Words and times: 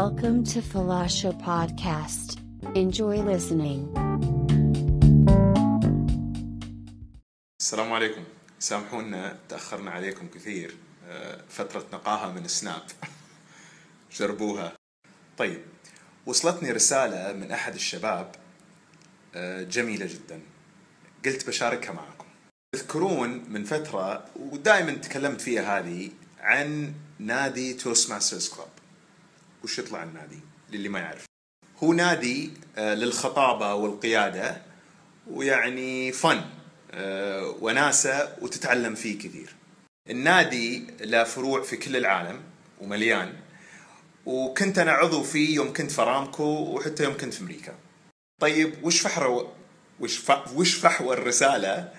Welcome 0.00 0.42
to 0.52 0.60
Falasha 0.62 1.32
Podcast. 1.48 2.28
Enjoy 2.74 3.16
listening. 3.32 3.82
السلام 7.60 7.92
عليكم. 7.92 8.24
سامحونا 8.58 9.38
تأخرنا 9.48 9.90
عليكم 9.90 10.28
كثير. 10.28 10.76
آه، 11.08 11.40
فترة 11.48 11.86
نقاهة 11.92 12.32
من 12.32 12.48
سناب. 12.48 12.82
جربوها. 14.16 14.72
طيب 15.38 15.62
وصلتني 16.26 16.70
رسالة 16.70 17.32
من 17.32 17.50
أحد 17.50 17.74
الشباب. 17.74 18.34
آه، 19.34 19.62
جميلة 19.62 20.06
جدا. 20.06 20.40
قلت 21.24 21.46
بشاركها 21.46 21.92
معكم. 21.92 22.26
تذكرون 22.74 23.44
من 23.48 23.64
فترة 23.64 24.24
ودائما 24.36 24.92
تكلمت 24.92 25.40
فيها 25.40 25.78
هذه 25.78 26.10
عن 26.40 26.94
نادي 27.18 27.74
Toastmasters 27.74 28.48
Club 28.48 28.71
وش 29.64 29.78
يطلع 29.78 30.02
النادي 30.02 30.40
للي 30.72 30.88
ما 30.88 30.98
يعرف؟ 30.98 31.24
هو 31.82 31.92
نادي 31.92 32.50
آه، 32.78 32.94
للخطابة 32.94 33.74
والقيادة 33.74 34.62
ويعني 35.30 36.12
فن 36.12 36.40
آه، 36.90 37.56
وناسة 37.60 38.36
وتتعلم 38.40 38.94
فيه 38.94 39.18
كثير. 39.18 39.54
النادي 40.10 40.86
له 41.00 41.24
فروع 41.24 41.62
في 41.62 41.76
كل 41.76 41.96
العالم 41.96 42.40
ومليان. 42.80 43.32
وكنت 44.26 44.78
أنا 44.78 44.92
عضو 44.92 45.22
فيه 45.22 45.54
يوم 45.54 45.72
كنت 45.72 45.90
في 45.90 46.02
أرامكو 46.02 46.44
وحتى 46.44 47.04
يوم 47.04 47.16
كنت 47.16 47.34
في 47.34 47.40
أمريكا. 47.40 47.74
طيب 48.40 48.84
وش 48.84 49.00
فحر 49.00 49.48
وش. 50.00 50.22
وش 50.54 50.74
فحوى 50.74 51.14
الرسالة؟ 51.14 51.92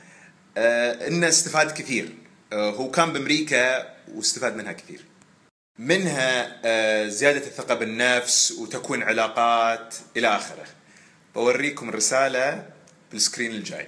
آه 0.57 1.07
إنه 1.07 1.27
استفاد 1.27 1.71
كثير. 1.71 2.15
آه 2.53 2.71
هو 2.71 2.91
كان 2.91 3.13
بأمريكا 3.13 3.93
واستفاد 4.15 4.55
منها 4.55 4.71
كثير. 4.71 5.05
منها 5.79 6.61
آه 6.65 7.07
زيادة 7.07 7.47
الثقة 7.47 7.75
بالنفس 7.75 8.51
وتكوين 8.51 9.03
علاقات 9.03 9.95
إلى 10.17 10.27
آخره. 10.27 10.65
بوريكم 11.35 11.89
الرسالة 11.89 12.69
بالسكرين 13.11 13.51
الجاي. 13.51 13.87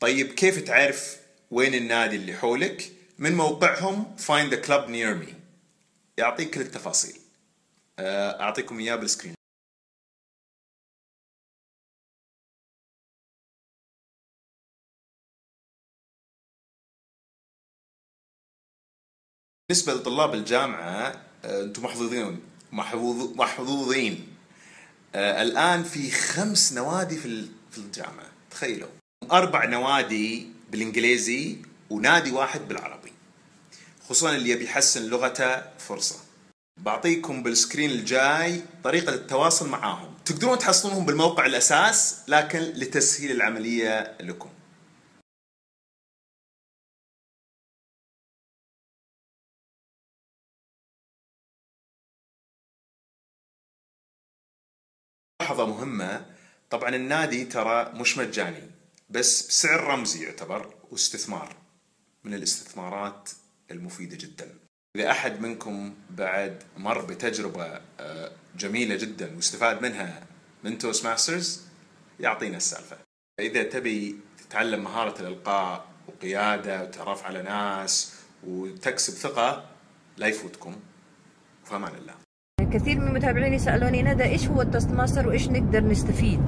طيب 0.00 0.32
كيف 0.32 0.58
تعرف 0.58 1.20
وين 1.50 1.74
النادي 1.74 2.16
اللي 2.16 2.34
حولك؟ 2.34 2.92
من 3.18 3.34
موقعهم 3.34 4.16
find 4.18 4.50
the 4.54 4.66
club 4.66 4.88
near 4.88 5.14
me. 5.26 5.34
يعطيك 6.18 6.54
كل 6.54 6.60
التفاصيل. 6.60 7.20
آه، 7.98 8.40
أعطيكم 8.40 8.78
إياه 8.78 8.96
بالسكرين. 8.96 9.34
بالنسبة 19.68 19.94
لطلاب 19.94 20.34
الجامعة 20.34 21.14
آه، 21.44 21.62
أنتم 21.62 21.82
محظوظين. 21.84 22.40
محظوظ 22.72 23.36
محظوظين. 23.36 24.28
آه، 25.14 25.42
الآن 25.42 25.84
في 25.84 26.10
خمس 26.10 26.72
نوادي 26.72 27.16
في 27.16 27.46
في 27.70 27.78
الجامعة. 27.78 28.26
تخيلوا. 28.50 28.88
أربع 29.32 29.64
نوادي 29.64 30.48
بالإنجليزي 30.70 31.56
ونادي 31.90 32.30
واحد 32.30 32.68
بالعربي. 32.68 33.12
خصوصا 34.08 34.34
اللي 34.34 34.50
يبي 34.50 34.64
يحسن 34.64 35.06
لغته 35.06 35.62
فرصة. 35.78 36.16
بعطيكم 36.80 37.42
بالسكرين 37.42 37.90
الجاي 37.90 38.62
طريقة 38.84 39.14
التواصل 39.14 39.68
معاهم. 39.68 40.14
تقدرون 40.24 40.58
تحصلونهم 40.58 41.06
بالموقع 41.06 41.46
الأساس 41.46 42.18
لكن 42.28 42.58
لتسهيل 42.58 43.30
العملية 43.30 44.16
لكم. 44.20 44.48
ملاحظة 55.44 55.66
مهمة. 55.66 56.26
طبعا 56.70 56.94
النادي 56.96 57.44
ترى 57.44 57.92
مش 57.94 58.18
مجاني 58.18 58.70
بس 59.10 59.46
بسعر 59.46 59.84
رمزي 59.84 60.24
يعتبر 60.24 60.74
واستثمار 60.90 61.56
من 62.24 62.34
الاستثمارات 62.34 63.30
المفيدة 63.70 64.16
جدا. 64.16 64.54
إذا 64.96 65.10
أحد 65.10 65.40
منكم 65.40 65.94
بعد 66.10 66.62
مر 66.76 67.00
بتجربة 67.04 67.80
آه، 68.00 68.32
جميلة 68.56 68.96
جدا 68.96 69.36
واستفاد 69.36 69.82
منها 69.82 70.26
من 70.64 70.78
Toastmasters 70.78 71.62
يعطينا 72.20 72.56
السالفة. 72.56 72.96
إذا 73.40 73.62
تبي 73.62 74.16
تتعلم 74.38 74.84
مهارة 74.84 75.20
الإلقاء 75.20 75.86
وقيادة 76.08 76.82
وتعرف 76.82 77.24
على 77.24 77.42
ناس 77.42 78.14
وتكسب 78.46 79.12
ثقة 79.12 79.70
لا 80.16 80.26
يفوتكم. 80.26 80.80
في 81.64 81.76
أمان 81.76 81.94
الله. 81.94 82.23
كثير 82.74 83.00
من 83.00 83.14
متابعيني 83.14 83.58
سالوني 83.58 84.02
ندى 84.02 84.24
إيش 84.24 84.48
هو 84.48 84.62
ال 84.62 84.90
Toastmaster 84.90 85.28
وإيش 85.28 85.48
نقدر 85.48 85.84
نستفيد 85.84 86.40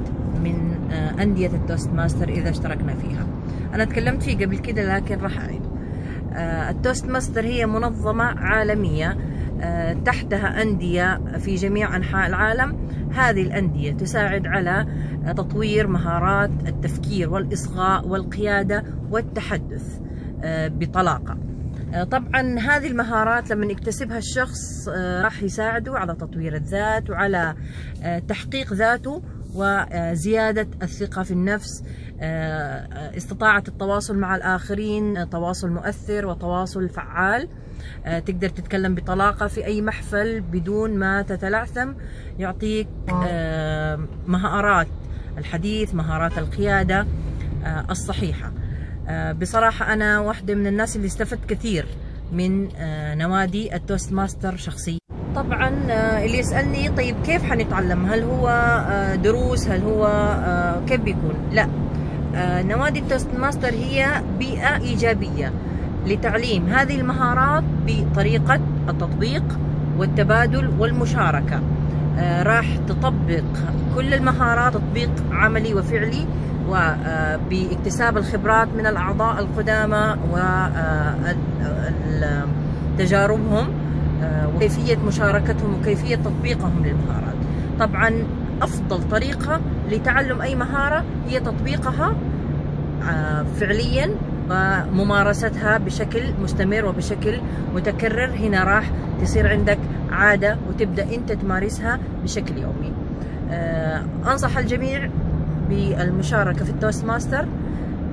من 0.45 0.77
آه، 0.93 1.23
أندية 1.23 1.47
ال 1.47 1.91
Toastmaster 1.91 2.29
إذا 2.29 2.51
اشتركنا 2.51 2.95
فيها. 2.95 3.27
أنا 3.75 3.85
تكلمت 3.85 4.23
فيه 4.23 4.45
قبل 4.45 4.59
كده 4.59 4.97
لكن 4.97 5.19
راح 5.19 5.39
أعيد. 5.39 5.63
آه، 6.33 6.71
ال 6.71 7.07
Toastmaster 7.07 7.45
هي 7.45 7.67
منظمة 7.67 8.25
عالمية 8.25 9.17
آه، 9.61 9.93
تحتها 9.93 10.63
أندية 10.63 11.21
في 11.39 11.55
جميع 11.55 11.97
أنحاء 11.97 12.27
العالم. 12.27 12.77
هذه 13.15 13.43
الأندية 13.43 13.93
تساعد 13.93 14.47
على 14.47 14.87
تطوير 15.27 15.87
مهارات 15.87 16.51
التفكير 16.67 17.31
والإصغاء 17.31 18.09
والقيادة 18.09 18.85
والتحدث 19.11 20.01
بطلاقة. 20.45 21.33
آه، 21.33 21.56
طبعا 22.11 22.59
هذه 22.59 22.87
المهارات 22.87 23.51
لما 23.51 23.67
يكتسبها 23.67 24.19
الشخص 24.19 24.89
آه، 24.89 25.23
راح 25.23 25.43
يساعده 25.43 25.99
على 25.99 26.15
تطوير 26.15 26.57
الذات 26.57 27.11
وعلى 27.11 27.55
آه، 28.03 28.19
تحقيق 28.19 28.73
ذاته 28.73 29.23
وزيادة 29.55 30.69
الثقة 30.83 31.23
في 31.23 31.31
النفس. 31.31 31.85
آه، 32.21 32.25
آه، 32.25 33.17
استطاعة 33.17 33.65
التواصل 33.69 34.19
مع 34.19 34.37
الآخرين 34.37 35.17
آه، 35.17 35.25
تواصل 35.25 35.71
مؤثر 35.71 36.27
وتواصل 36.27 36.89
فعال. 36.89 37.49
آه، 38.07 38.19
تقدر 38.19 38.49
تتكلم 38.49 38.95
بطلاقة 38.95 39.47
في 39.47 39.65
أي 39.67 39.83
محفل 39.83 40.41
بدون 40.41 40.99
ما 40.99 41.23
تتلعثم. 41.23 41.93
يعطيك 42.39 42.89
آه، 43.27 43.99
مهارات 44.27 44.87
الحديث 45.39 45.95
مهارات 45.95 46.39
القيادة 46.39 47.07
آه، 47.65 47.85
الصحيحة. 47.91 48.47
آه، 48.49 48.66
بصراحة 49.41 49.93
أنا 49.93 50.21
واحدة 50.21 50.55
من 50.55 50.67
الناس 50.67 50.97
اللي 50.97 51.07
استفدت 51.07 51.45
كثير 51.51 51.87
من 52.33 52.69
آه، 52.77 53.15
نوادي 53.15 53.75
ال 53.77 54.13
Toastmaster 54.13 54.57
شخصيا. 54.57 54.99
طبعا 55.35 55.69
آه، 55.91 56.25
اللي 56.25 56.39
يسألني 56.39 56.89
طيب 56.89 57.17
كيف 57.27 57.43
حنتعلم؟ 57.43 58.07
هل 58.07 58.23
هو 58.23 58.49
آه، 58.91 59.15
دروس؟ 59.15 59.69
هل 59.69 59.83
هو 59.83 60.07
آه، 60.07 60.81
كيف 60.87 61.01
بيكون؟ 61.01 61.35
لا. 61.53 61.69
آه، 62.35 62.63
نوادي 62.63 62.99
ال 63.01 63.29
Toastmaster 63.39 63.69
هي 63.75 64.23
بيئة 64.39 64.77
إيجابية 64.77 65.53
لتعليم 66.07 66.67
هذه 66.67 67.01
المهارات 67.01 67.65
بطريقة 67.87 68.61
التطبيق 68.89 69.59
والتبادل 69.99 70.71
والمشاركة. 70.79 71.61
آه، 72.19 72.43
راح 72.43 72.77
تطبق 72.89 73.45
كل 73.95 74.15
المهارات 74.15 74.75
تطبيق 74.75 75.11
عملي 75.33 75.75
وفعلي 75.75 76.27
وباكتساب 76.69 78.17
الخبرات 78.17 78.69
من 78.69 78.87
الأعضاء 78.87 79.39
القدامى 79.39 80.17
وتجاربهم 82.99 83.69
وكيفية 84.55 84.97
مشاركتهم 84.97 85.75
وكيفية 85.81 86.17
تطبيقهم 86.17 86.85
للمهارات. 86.85 87.37
طبعا 87.81 88.25
أفضل 88.63 89.09
طريقة 89.11 89.61
لتعلم 89.91 90.41
أي 90.41 90.55
مهارة 90.55 91.05
هي 91.29 91.41
تطبيقها 91.41 92.15
آه، 93.11 93.45
فعليا 93.61 94.11
وممارستها 94.51 95.79
بشكل 95.79 96.23
مستمر 96.43 96.85
وبشكل 96.85 97.41
متكرر. 97.75 98.31
هنا 98.31 98.65
راح 98.65 98.91
تصير 99.23 99.49
عندك 99.49 99.79
عادة 100.11 100.57
وتبدأ 100.69 101.15
أنت 101.15 101.33
تمارسها 101.33 101.99
بشكل 102.23 102.59
يومي. 102.59 102.93
آه، 103.51 104.03
أنصح 104.33 104.59
الجميع 104.59 105.11
بالمشاركة 105.71 106.65
في 106.65 106.71
ال 106.71 107.05
Toastmaster 107.05 107.47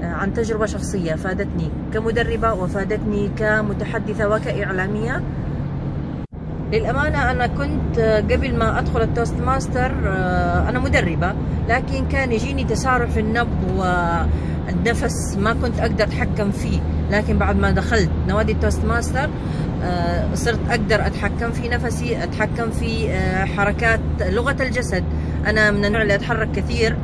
آه، 0.04 0.06
عن 0.06 0.34
تجربة 0.34 0.66
شخصية 0.66 1.16
فادتني 1.16 1.70
كمدربة 1.94 2.54
وفادتني 2.54 3.30
كمتحدثة 3.38 4.28
وكإعلامية. 4.30 5.22
للأمانة 6.72 7.32
أنا 7.32 7.48
كنت 7.48 8.00
آه، 8.00 8.20
قبل 8.20 8.56
ما 8.56 8.80
أدخل 8.80 9.02
ال 9.02 9.36
Toastmaster 9.46 9.92
آه، 10.06 10.70
أنا 10.70 10.80
مدربة 10.80 11.34
لكن 11.70 12.08
كان 12.08 12.32
يجيني 12.32 12.64
تسارع 12.64 13.06
في 13.06 13.20
النبض 13.20 13.72
والنفس 13.78 15.38
ما 15.38 15.54
كنت 15.54 15.80
أقدر 15.80 16.04
أتحكم 16.04 16.52
فيه. 16.52 16.80
لكن 17.12 17.38
بعد 17.38 17.56
ما 17.56 17.72
دخلت 17.72 18.10
نوادي 18.28 18.52
ال 18.52 18.86
Toastmaster 18.86 19.30
صرت 20.34 20.60
أقدر 20.70 21.08
أتحكم 21.08 21.52
في 21.52 21.70
نفسي 21.70 22.24
أتحكم 22.24 22.70
في 22.72 23.10
حركات 23.58 24.00
لغة 24.22 24.56
الجسد. 24.64 25.04
أنا 25.48 25.72
من 25.72 25.86
النوع 25.86 26.02
اللي 26.02 26.16
أتحرك 26.16 26.52
كثير 26.52 26.96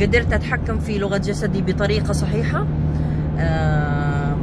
قدرت 0.00 0.32
أتحكم 0.32 0.78
في 0.78 0.98
لغة 0.98 1.16
جسدي 1.16 1.62
بطريقة 1.62 2.12
صحيحة 2.12 2.66
آه، 3.38 4.36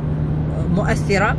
مؤثرة 0.76 1.36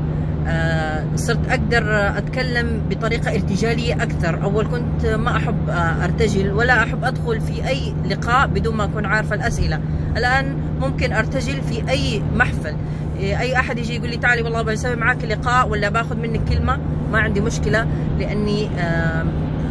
آه، 0.47 1.05
صرت 1.17 1.49
أقدر 1.49 1.85
أتكلم 2.19 2.83
بطريقة 2.91 3.35
ارتجالية 3.35 3.95
أكثر. 3.95 4.43
أول 4.43 4.67
كنت 4.67 5.07
ما 5.07 5.37
أحب 5.37 5.69
آه، 5.71 6.05
أرتجل 6.05 6.53
ولا 6.53 6.83
أحب 6.83 7.05
أدخل 7.05 7.41
في 7.41 7.69
أي 7.69 7.95
لقاء 8.11 8.47
بدون 8.47 8.77
ما 8.77 8.85
أكون 8.85 9.05
عارفة 9.07 9.35
الأسئلة. 9.35 9.81
الآن 10.17 10.57
ممكن 10.81 11.13
أرتجل 11.13 11.63
في 11.63 11.91
أي 11.91 12.23
محفل. 12.37 12.75
إيه، 13.19 13.41
أي 13.41 13.57
أحد 13.57 13.79
يجي 13.79 13.97
يقول 13.97 14.11
لي 14.11 14.17
تعالي 14.17 14.43
والله 14.43 14.63
بسوي 14.63 14.97
معاك 14.97 15.25
لقاء 15.25 15.69
ولا 15.69 15.89
باخذ 15.89 16.17
منك 16.17 16.41
كلمة 16.49 16.79
ما 17.13 17.19
عندي 17.19 17.41
مشكلة 17.41 17.87
لأني 18.19 18.69
آه، 18.79 19.25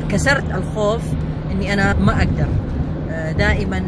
كسرت 0.09 0.55
الخوف 0.55 1.01
إني 1.51 1.73
أنا 1.73 1.93
ما 1.93 2.17
أقدر. 2.17 2.43
آه، 2.43 2.76
دائما 3.37 3.79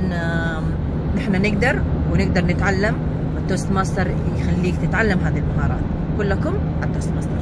نحن 1.15 1.41
نقدر 1.41 1.83
ونقدر 2.11 2.45
نتعلم. 2.45 2.95
وال 3.35 3.71
Toastmaster 3.71 4.07
يخليك 4.09 4.75
تتعلم 4.75 5.19
هذه 5.19 5.37
المهارات. 5.37 5.83
كلكم 6.17 6.55
ال 6.83 7.11
Toastmaster 7.11 7.39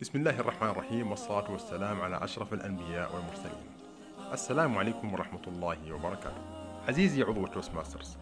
بسم 0.00 0.18
الله 0.18 0.40
الرحمن 0.40 0.68
الرحيم 0.68 1.10
والصلاة 1.10 1.50
والسلام 1.50 2.00
على 2.00 2.24
أشرف 2.24 2.52
الأنبياء 2.54 3.16
والمرسلين. 3.16 3.81
السلام 4.32 4.78
عليكم 4.78 5.12
ورحمة 5.12 5.40
الله 5.46 5.92
وبركاته. 5.92 6.42
عزيزي 6.88 7.22
عضو 7.22 7.44
ال 7.44 7.74
Toastmasters 7.74 8.16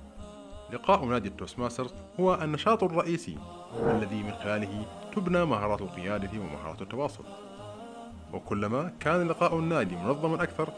لقاء 0.73 1.05
نادي 1.05 1.29
ال 1.29 1.59
Toastmasters 1.59 1.95
هو 2.21 2.35
النشاط 2.35 2.85
الرئيسي 2.85 3.39
الذي 3.83 4.23
من 4.23 4.33
خلاله 4.33 4.87
تبنى 5.17 5.45
مهارات 5.45 5.83
القيادة 5.83 6.41
ومهارات 6.41 6.83
التواصل. 6.83 7.25
وكلما 8.33 8.93
كان 9.01 9.29
لقاء 9.29 9.59
النادي 9.59 9.97
منظما 9.97 10.43
أكثر 10.43 10.73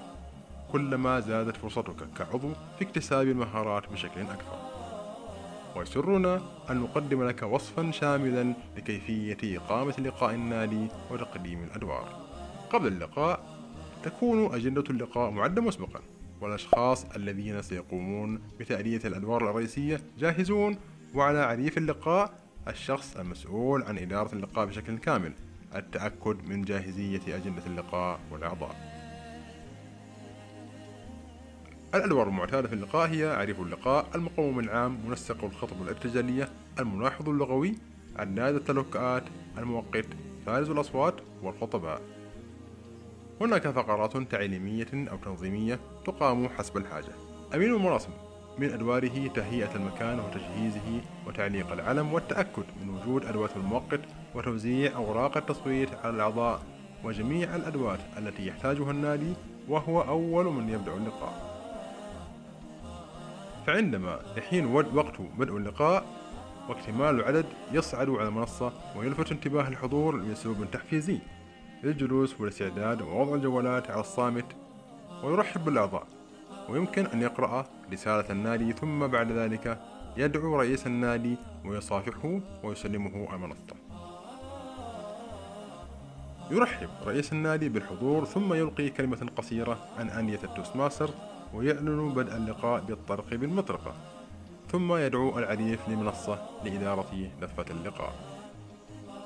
كلما 0.73 1.21
زادت 1.21 1.57
فرصتك 1.57 2.09
كعضو 2.19 2.53
في 2.79 2.85
اكتساب 2.85 3.29
المهارات 3.29 3.93
بشكل 3.93 4.21
أكثر. 4.21 4.57
ويسرنا 5.77 6.41
أن 6.71 6.77
نقدم 6.77 7.29
لك 7.29 7.43
وصفا 7.43 7.91
شاملا 7.91 8.55
لكيفية 8.77 9.59
إقامة 9.59 9.95
لقاء 9.99 10.35
النادي 10.35 10.87
وتقديم 11.11 11.65
الأدوار. 11.65 12.09
قبل 12.73 12.87
اللقاء 12.87 13.52
تكون 14.05 14.55
أجندة 14.55 14.85
اللقاء 14.91 15.31
معدة 15.31 15.63
مسبقا 15.63 16.01
والأشخاص 16.41 17.05
الذين 17.17 17.63
سيقومون 17.63 18.41
بتأدية 18.61 19.01
الأدوار 19.05 19.51
الرئيسية 19.51 20.01
جاهزون 20.19 20.77
وعلى 21.15 21.39
عريف 21.39 21.79
اللقاء 21.79 22.35
الشخص 22.69 23.17
المسؤول 23.17 23.83
عن 23.83 23.99
إدارة 23.99 24.35
اللقاء 24.35 24.67
بشكل 24.67 24.99
كامل 24.99 25.33
التأكد 25.75 26.45
من 26.49 26.63
جاهزية 26.63 27.21
أجندة 27.37 27.67
اللقاء 27.67 28.21
والأعضاء. 28.31 28.93
الأدوار 31.95 32.29
المعتادة 32.29 32.69
في 32.69 32.75
اللقاء 32.75 33.09
هي 33.11 33.25
عريف 33.25 33.61
اللقاء 33.61 34.07
المقوم 34.15 34.59
العام 34.59 34.99
منسق 35.09 35.45
الخطب 35.45 35.83
الارتجالية 35.83 36.49
الملاحظ 36.79 37.29
اللغوي 37.29 37.75
عداد 38.17 38.55
التلوكات 38.55 39.23
الموقت 39.59 40.07
فارز 40.47 40.71
الأصوات 40.71 41.15
والخطباء. 41.43 42.01
هناك 43.41 43.69
فقرات 43.69 44.17
تعليمية 44.17 44.87
أو 44.95 45.17
تنظيمية 45.17 45.81
تقام 46.07 46.49
حسب 46.49 46.77
الحاجة. 46.77 47.13
أمين 47.55 47.75
المراسم 47.75 48.11
من 48.59 48.73
أدواره 48.73 49.27
تهيئة 49.35 49.75
المكان 49.75 50.21
وتجهيزه 50.21 51.01
وتعليق 51.27 51.73
العلم 51.73 52.13
والتأكد 52.13 52.65
من 52.83 52.89
وجود 52.89 53.25
أدوات 53.25 53.57
المؤقت 53.57 54.01
وتوزيع 54.35 54.97
أوراق 54.97 55.37
التصويت 55.37 55.89
على 56.05 56.15
الأعضاء 56.15 56.63
وجميع 57.05 57.57
الأدوات 57.57 57.99
التي 58.19 58.47
يحتاجها 58.47 58.91
النادي 58.91 59.33
وهو 59.69 60.03
أول 60.03 60.45
من 60.45 60.69
يبدأ 60.69 60.95
اللقاء. 60.95 61.53
فعندما 63.67 64.21
يحين 64.37 64.67
وقت 64.67 65.21
بدء 65.39 65.57
اللقاء 65.57 66.05
واكتمال 66.69 67.15
العدد 67.15 67.47
يصعد 67.73 68.11
على 68.11 68.29
المنصة 68.29 68.73
ويلفت 68.97 69.33
انتباه 69.33 69.69
الحضور 69.69 70.17
بأسلوب 70.17 70.71
تحفيزي. 70.73 71.19
للجلوس 71.83 72.41
والاستعداد 72.41 73.03
ووضع 73.03 73.35
الجوالات 73.35 73.91
على 73.91 74.01
الصامت 74.01 74.47
ويرحب 75.25 75.65
بالأعضاء. 75.65 76.07
ويمكن 76.69 77.07
أن 77.07 77.23
يقرأ 77.23 77.67
رسالة 77.93 78.31
النادي 78.31 78.73
ثم 78.73 79.07
بعد 79.07 79.33
ذلك 79.33 79.81
يدعو 80.17 80.57
رئيس 80.57 80.87
النادي 80.87 81.37
ويصافحه 81.65 82.41
ويسلمه 82.65 83.35
المنصة 83.35 83.77
يرحب 86.51 86.89
رئيس 87.07 87.33
النادي 87.33 87.69
بالحضور 87.69 88.25
ثم 88.25 88.55
يلقي 88.55 88.89
كلمة 88.89 89.27
قصيرة 89.37 89.79
عن 89.99 90.11
أندية 90.11 90.39
ال 90.45 90.77
Toastmaster 90.77 91.11
ويعلن 91.55 92.15
بدء 92.15 92.37
اللقاء 92.37 92.81
بالطرق 92.81 93.35
بالمطرقة 93.35 93.95
ثم 94.69 94.95
يدعو 94.95 95.39
العريف 95.39 95.89
لمنصة 95.89 96.39
لإدارة 96.65 97.31
دفة 97.41 97.65
اللقاء. 97.71 98.32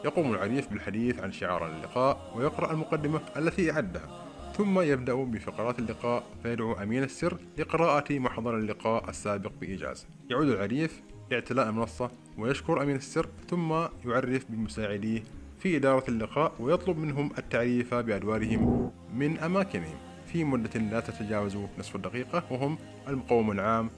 يقوم 0.04 0.34
العريف 0.34 0.69
بالحديث 0.69 1.20
عن 1.20 1.32
شعار 1.32 1.66
اللقاء 1.66 2.32
ويقرأ 2.37 2.72
المقدمة 2.72 3.20
التي 3.37 3.70
أعدها 3.70 4.26
ثم 4.56 4.81
يبدأ 4.81 5.14
بفقرات 5.14 5.78
اللقاء 5.78 6.25
فيدعو 6.43 6.72
أمين 6.72 7.02
السر 7.02 7.38
لقراءة 7.58 8.19
محضر 8.19 8.56
اللقاء 8.56 9.10
السابق 9.10 9.52
بإيجاز. 9.60 10.06
يعود 10.31 10.48
العريف 10.48 11.02
لاعتلاء 11.31 11.69
المنصة 11.69 12.10
ويشكر 12.38 12.82
أمين 12.82 12.96
السر 12.96 13.28
ثم 13.48 13.72
يعرف 14.04 14.44
بمساعديه 14.48 15.22
في 15.58 15.76
إدارة 15.76 16.04
اللقاء 16.08 16.52
ويطلب 16.60 16.99
منهم 16.99 17.31
التعريف 17.38 17.94
بأدوارهم 17.94 18.92
من 19.14 19.38
أماكنهم. 19.38 19.96
في 20.26 20.44
مدة 20.44 20.81
لا 20.81 21.00
تتجاوز 21.00 21.56
نصف 21.78 21.96
الدقيقة 21.96 22.42
وهم 22.50 22.78
المقوم 23.08 23.50
العام 23.50 23.90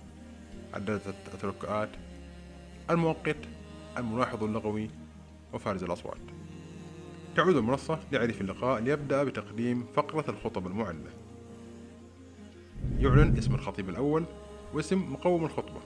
عدد 0.75 1.01
التركات 1.35 1.89
المؤقت 2.91 3.37
الملاحظ 3.99 4.45
اللغوي 4.45 4.91
وفارز 5.53 5.85
الأصوات. 5.85 6.21
تعود 7.37 7.57
المنصة 7.57 7.99
لعريف 8.13 8.41
اللقاء 8.41 8.81
ليبدأ 8.81 9.25
بتقديم 9.25 9.87
فقرة 9.95 10.25
الخطب 10.31 10.67
المعدة 10.67 11.11
يعلن 12.99 13.39
اسم 13.39 13.55
الخطيب 13.55 13.89
الأول 13.89 14.25
واسم 14.75 15.13
مقوم 15.13 15.45
الخطبة. 15.45 15.81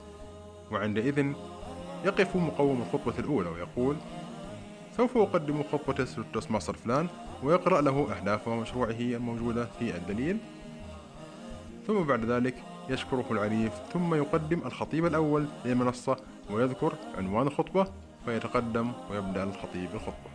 وعندئذ 0.71 1.33
يقف 2.05 2.35
مقوم 2.35 2.81
الخطبة 2.81 3.19
الأولى 3.19 3.49
ويقول 3.49 3.95
سوف 4.97 5.17
أقدم 5.17 5.63
خطبة 5.63 6.07
ال 6.17 6.51
Toastmaster 6.51 6.73
فلان 6.73 7.07
ويقرأ 7.43 7.81
له 7.81 8.17
أهداف 8.17 8.49
مشروعه 8.49 8.99
الموجودة 8.99 9.65
في 9.65 9.95
الدليل. 9.95 10.37
ثم 11.87 12.03
بعد 12.03 12.25
ذلك 12.25 12.55
يشكره 12.89 13.25
العريف 13.31 13.73
ثم 13.93 14.15
يقدم 14.15 14.59
الخطيب 14.65 15.05
الأول 15.05 15.45
للمنصة 15.65 16.17
ويذكر 16.51 16.95
عنوان 17.17 17.47
الخطبة 17.47 17.87
فيتقدم 18.25 18.91
ويبدأ 19.11 19.43
الخطيب 19.43 19.89
الخطبة 19.93 20.33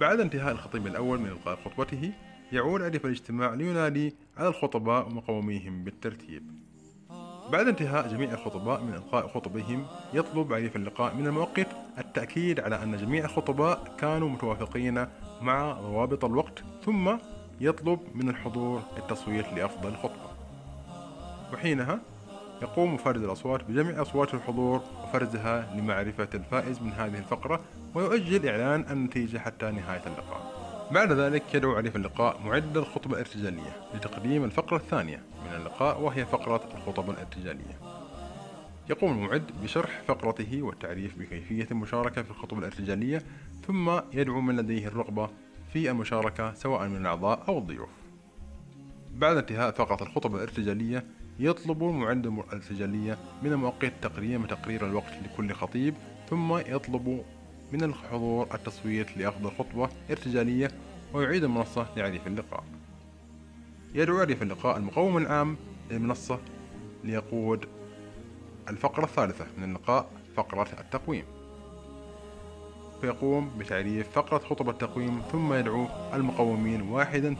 بعد 0.00 0.20
انتهاء 0.20 0.52
الخطيب 0.52 0.86
الأول 0.86 1.18
من 1.18 1.26
إلقاء 1.26 1.58
خطبته 1.64 2.12
يعود 2.52 2.82
عريف 2.82 3.06
الاجتماع 3.06 3.54
لينادي 3.54 4.14
على 4.36 4.48
الخطباء 4.48 5.06
ومقوميهم 5.06 5.84
بالترتيب. 5.84 6.42
بعد 7.52 7.68
انتهاء 7.68 8.08
جميع 8.08 8.32
الخطباء 8.32 8.82
من 8.82 8.94
إلقاء 8.94 9.28
خطبهم 9.28 9.86
يطلب 10.14 10.52
عريف 10.52 10.76
اللقاء 10.76 11.14
من 11.14 11.26
المؤقت 11.26 11.66
التأكيد 11.98 12.60
على 12.60 12.82
أن 12.82 12.96
جميع 12.96 13.24
الخطباء 13.24 13.96
كانوا 13.98 14.28
متوافقين 14.28 15.06
مع 15.40 15.72
ضوابط 15.72 16.24
الوقت 16.24 16.64
ثم 16.84 17.16
يطلب 17.60 18.00
من 18.14 18.28
الحضور 18.28 18.82
التصويت 18.96 19.52
لأفضل 19.52 19.96
خطبة. 19.96 20.30
وحينها 21.52 22.00
يقوم 22.62 22.96
فارز 22.96 23.22
الأصوات 23.22 23.64
بجمع 23.64 24.02
أصوات 24.02 24.34
الحضور 24.34 24.82
وفرزها 25.02 25.74
لمعرفة 25.74 26.28
الفائز 26.34 26.82
من 26.82 26.92
هذه 26.92 27.18
الفقرة 27.18 27.60
ويؤجل 27.94 28.48
إعلان 28.48 28.84
النتيجة 28.90 29.38
حتى 29.38 29.70
نهاية 29.70 30.02
اللقاء. 30.06 30.56
بعد 30.90 31.12
ذلك 31.12 31.54
يدعو 31.54 31.76
عريف 31.76 31.96
اللقاء 31.96 32.40
معد 32.44 32.76
الخطبة 32.76 33.14
الارتجالية 33.14 33.76
لتقديم 33.94 34.44
الفقرة 34.44 34.76
الثانية 34.76 35.22
من 35.46 35.56
اللقاء 35.56 36.00
وهي 36.00 36.26
فقرة 36.26 36.68
الخطب 36.74 37.10
الارتجالية. 37.10 37.78
يقوم 38.90 39.12
المعد 39.12 39.50
بشرح 39.62 40.02
فقرته 40.06 40.62
والتعريف 40.62 41.18
بكيفية 41.18 41.66
المشاركة 41.70 42.22
في 42.22 42.30
الخطب 42.30 42.58
الارتجالية 42.58 43.22
ثم 43.66 44.00
يدعو 44.12 44.40
من 44.40 44.56
لديه 44.56 44.88
الرغبة 44.88 45.30
في 45.72 45.90
المشاركة 45.90 46.54
سواء 46.54 46.88
من 46.88 46.96
الأعضاء 46.96 47.44
أو 47.48 47.58
الضيوف. 47.58 47.88
بعد 49.14 49.36
انتهاء 49.36 49.70
فقرة 49.70 50.02
الخطب 50.02 50.34
الارتجالية 50.34 51.04
يطلب 51.38 51.82
المعد 51.82 52.26
الارتجالية 52.26 53.18
من 53.42 53.52
المؤقت 53.52 53.92
تقديم 54.02 54.46
تقرير 54.46 54.86
الوقت 54.86 55.12
لكل 55.24 55.52
خطيب 55.52 55.94
ثم 56.30 56.56
يطلب 56.56 57.24
من 57.72 57.82
الحضور 57.82 58.46
التصويت 58.54 59.16
لأفضل 59.16 59.50
خطبة 59.50 59.88
ارتجالية 60.10 60.70
ويعيد 61.14 61.44
المنصة 61.44 61.86
لعريف 61.96 62.26
اللقاء. 62.26 62.64
يدعو 63.94 64.18
عريف 64.18 64.42
اللقاء 64.42 64.76
المقوم 64.76 65.16
العام 65.16 65.56
المنصة 65.90 66.38
ليقود 67.04 67.64
الفقرة 68.68 69.04
الثالثة 69.04 69.46
من 69.58 69.64
اللقاء 69.64 70.10
فقرة 70.36 70.68
التقويم. 70.80 71.24
فيقوم 73.00 73.50
بتعريف 73.58 74.08
فقرة 74.08 74.38
خطب 74.38 74.68
التقويم 74.68 75.22
ثم 75.32 75.52
يدعو 75.52 75.86
المقومين 76.14 76.82
واحدا 76.82 77.34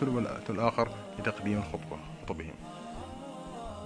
تلو 0.00 0.18
الآخر 0.50 0.88
لتقديم 1.18 1.58
الخطبة 1.58 1.98
خطبهم. 2.22 2.75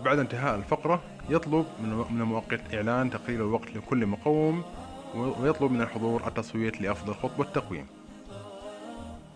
بعد 0.04 0.19
انتهاء 0.19 0.57
الفقرة 0.57 1.02
يطلب 1.30 1.66
من 2.11 2.21
المؤقت 2.21 2.75
إعلان 2.75 3.11
تقرير 3.11 3.40
الوقت 3.40 3.76
لكل 3.76 4.07
مقوم 4.07 4.62
ويطلب 5.14 5.73
من 5.73 5.80
الحضور 5.80 6.26
التصويت 6.26 6.80
لأفضل 6.80 7.14
خطبة 7.14 7.45
تقويم 7.45 7.87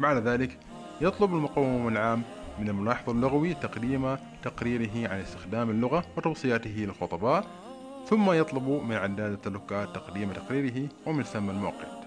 بعد 0.01 0.17
ذلك 0.17 0.59
يطلب 1.01 1.35
المقوم 1.35 1.89
العام 1.89 2.23
من 2.59 2.69
الملاحظ 2.69 3.11
اللغوي 3.11 3.55
تقديم 3.55 4.17
تقريره 4.43 5.09
عن 5.09 5.21
استخدام 5.21 5.71
اللغة 5.71 6.05
وتوصياته 6.17 6.71
للخطباء 6.77 7.45
ثم 8.07 8.33
يطلب 8.33 8.69
من 8.69 8.97
عداد 8.97 9.33
التلوكات 9.33 9.95
تقديم 9.95 10.33
تقريره 10.33 10.89
ومن 11.07 11.23
ثم 11.23 11.51
المؤقت 11.51 12.05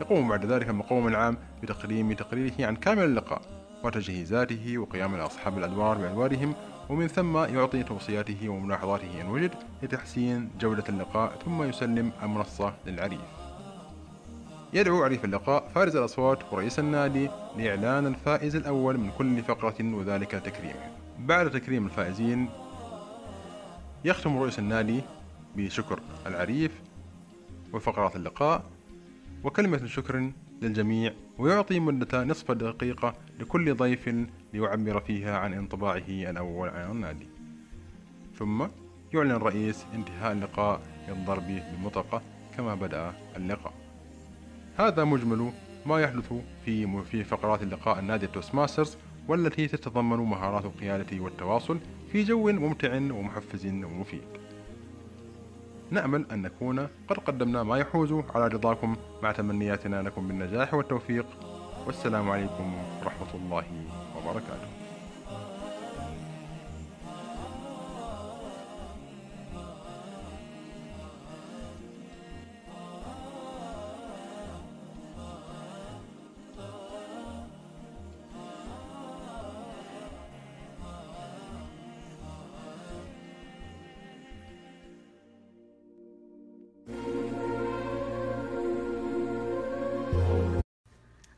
يقوم 0.00 0.28
بعد 0.28 0.44
ذلك 0.44 0.68
المقوم 0.68 1.08
العام 1.08 1.36
بتقديم 1.62 2.12
تقريره 2.12 2.66
عن 2.66 2.76
كامل 2.76 3.04
اللقاء 3.04 3.42
وتجهيزاته 3.84 4.78
وقيام 4.78 5.14
أصحاب 5.14 5.58
الأدوار 5.58 5.98
بأدوارهم 5.98 6.54
ومن 6.88 7.08
ثم 7.08 7.36
يعطي 7.36 7.82
توصياته 7.82 8.48
وملاحظاته 8.48 9.20
إن 9.20 9.26
وجد 9.26 9.54
لتحسين 9.82 10.50
جودة 10.60 10.84
اللقاء 10.88 11.38
ثم 11.44 11.62
يسلم 11.62 12.12
المنصة 12.22 12.74
للعريف 12.86 13.20
يدعو 14.72 15.04
عريف 15.04 15.24
اللقاء 15.24 15.68
فارز 15.74 15.96
الأصوات 15.96 16.52
ورئيس 16.52 16.78
النادي 16.78 17.28
لإعلان 17.56 18.06
الفائز 18.06 18.56
الأول 18.56 18.98
من 18.98 19.10
كل 19.18 19.42
فقرة 19.42 19.74
وذلك 19.80 20.30
تكريمه 20.30 20.90
بعد 21.18 21.50
تكريم 21.50 21.86
الفائزين 21.86 22.48
يختم 24.04 24.38
رئيس 24.38 24.58
النادي 24.58 25.02
بشكر 25.56 26.00
العريف 26.26 26.72
وفقرات 27.72 28.16
اللقاء 28.16 28.62
وكلمة 29.44 29.86
شكر 29.86 30.30
للجميع 30.62 31.12
ويعطي 31.38 31.80
مدة 31.80 32.24
نصف 32.24 32.52
دقيقة 32.52 33.14
لكل 33.40 33.74
ضيف 33.74 34.26
ليعبر 34.54 35.00
فيها 35.00 35.38
عن 35.38 35.54
انطباعه 35.54 36.08
الأول 36.08 36.68
عن 36.68 36.90
النادي. 36.90 37.26
ثم 38.38 38.66
يعلن 39.14 39.30
الرئيس 39.30 39.86
انتهاء 39.94 40.32
اللقاء 40.32 40.80
بالضرب 41.08 41.46
بالمطرقة 41.46 42.22
كما 42.56 42.74
بدأ 42.74 43.12
اللقاء. 43.36 43.72
هذا 44.76 45.04
مجمل 45.04 45.52
ما 45.86 46.00
يحدث 46.00 46.32
في 46.64 47.02
في 47.02 47.24
فقرات 47.24 47.62
اللقاء 47.62 47.98
النادي 47.98 48.26
ال 48.26 48.54
Toastmasters 48.54 48.96
والتي 49.28 49.68
تتضمن 49.68 50.16
مهارات 50.16 50.64
القيادة 50.64 51.20
والتواصل 51.20 51.78
في 52.12 52.22
جو 52.22 52.52
ممتع 52.52 52.96
ومحفز 52.96 53.66
ومفيد. 53.66 54.45
نأمل 55.90 56.26
أن 56.32 56.42
نكون 56.42 56.88
قد 57.08 57.18
قدمنا 57.18 57.62
ما 57.62 57.78
يحوز 57.78 58.12
على 58.34 58.48
رضاكم 58.48 58.96
مع 59.22 59.32
تمنياتنا 59.32 60.02
لكم 60.02 60.28
بالنجاح 60.28 60.74
والتوفيق. 60.74 61.26
والسلام 61.86 62.30
عليكم 62.30 62.74
ورحمة 63.02 63.34
الله 63.34 63.64
وبركاته. 64.16 64.85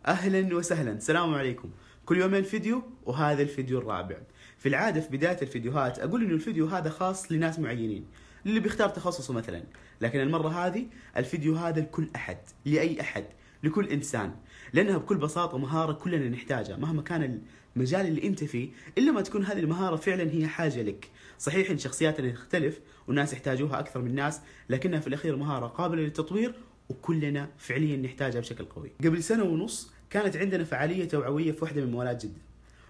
أهلا 0.09 0.57
وسهلا. 0.57 0.93
السلام 0.93 1.35
عليكم. 1.35 1.71
كل 2.07 2.19
يومين 2.19 2.43
فيديو 2.43 2.83
وهذا 3.07 3.43
الفيديو 3.43 3.79
الرابع. 3.79 4.17
في 4.59 4.69
العادة 4.69 5.01
في 5.01 5.17
بداية 5.17 5.39
الفيديوهات 5.43 5.99
أقول 5.99 6.25
انه 6.25 6.35
الفيديو 6.35 6.67
هذا 6.67 6.91
خاص 6.91 7.33
لناس 7.33 7.59
معينين 7.59 8.07
اللي 8.47 8.61
بيختار 8.61 8.89
تخصصه 8.89 9.35
مثلا. 9.35 9.63
لكن 10.01 10.21
المرة 10.21 10.49
هذه 10.49 10.87
الفيديو 11.17 11.55
هذا 11.55 11.81
لكل 11.81 12.09
أحد 12.17 12.39
لأي 12.65 13.01
أحد 13.01 13.25
لكل 13.63 13.89
إنسان. 13.89 14.35
لأنها 14.73 14.99
بكل 14.99 15.17
بساطة 15.17 15.59
مهارة 15.59 15.93
كلنا 15.93 16.29
نحتاجها 16.29 16.77
مهما 16.77 17.03
كان 17.03 17.43
المجال 17.77 18.07
اللي 18.07 18.27
أنت 18.27 18.45
فيه 18.45 18.71
إلا 18.99 19.13
ما 19.13 19.21
تكون 19.21 19.45
هذه 19.45 19.59
المهارة 19.59 19.97
فعلا 19.97 20.31
هي 20.33 20.47
حاجة 20.47 20.83
لك. 20.83 21.11
صحيح 21.39 21.71
إن 21.71 21.79
شخصياتنا 21.79 22.31
تختلف 22.31 22.81
والناس 23.09 23.33
يحتاجوها 23.33 23.79
أكثر 23.79 24.03
من 24.03 24.15
ناس 24.15 24.41
لكنها 24.69 25.01
في 25.01 25.07
الأخير 25.07 25.37
مهارة 25.37 25.67
قابلة 25.67 26.03
للتطوير 26.03 26.55
وكلنا 26.89 27.49
فعليا 27.59 27.97
نحتاجها 27.97 28.41
بشكل 28.41 28.65
قوي. 28.65 28.93
قبل 29.05 29.23
سنة 29.23 29.45
ونص 29.45 29.93
كانت 30.11 30.37
عندنا 30.37 30.65
فعالية 30.65 31.09
توعوية 31.09 31.53
في 31.53 31.65
واحدة 31.65 31.81
من 31.81 31.91
موالات 31.91 32.27
جدة. 32.27 32.41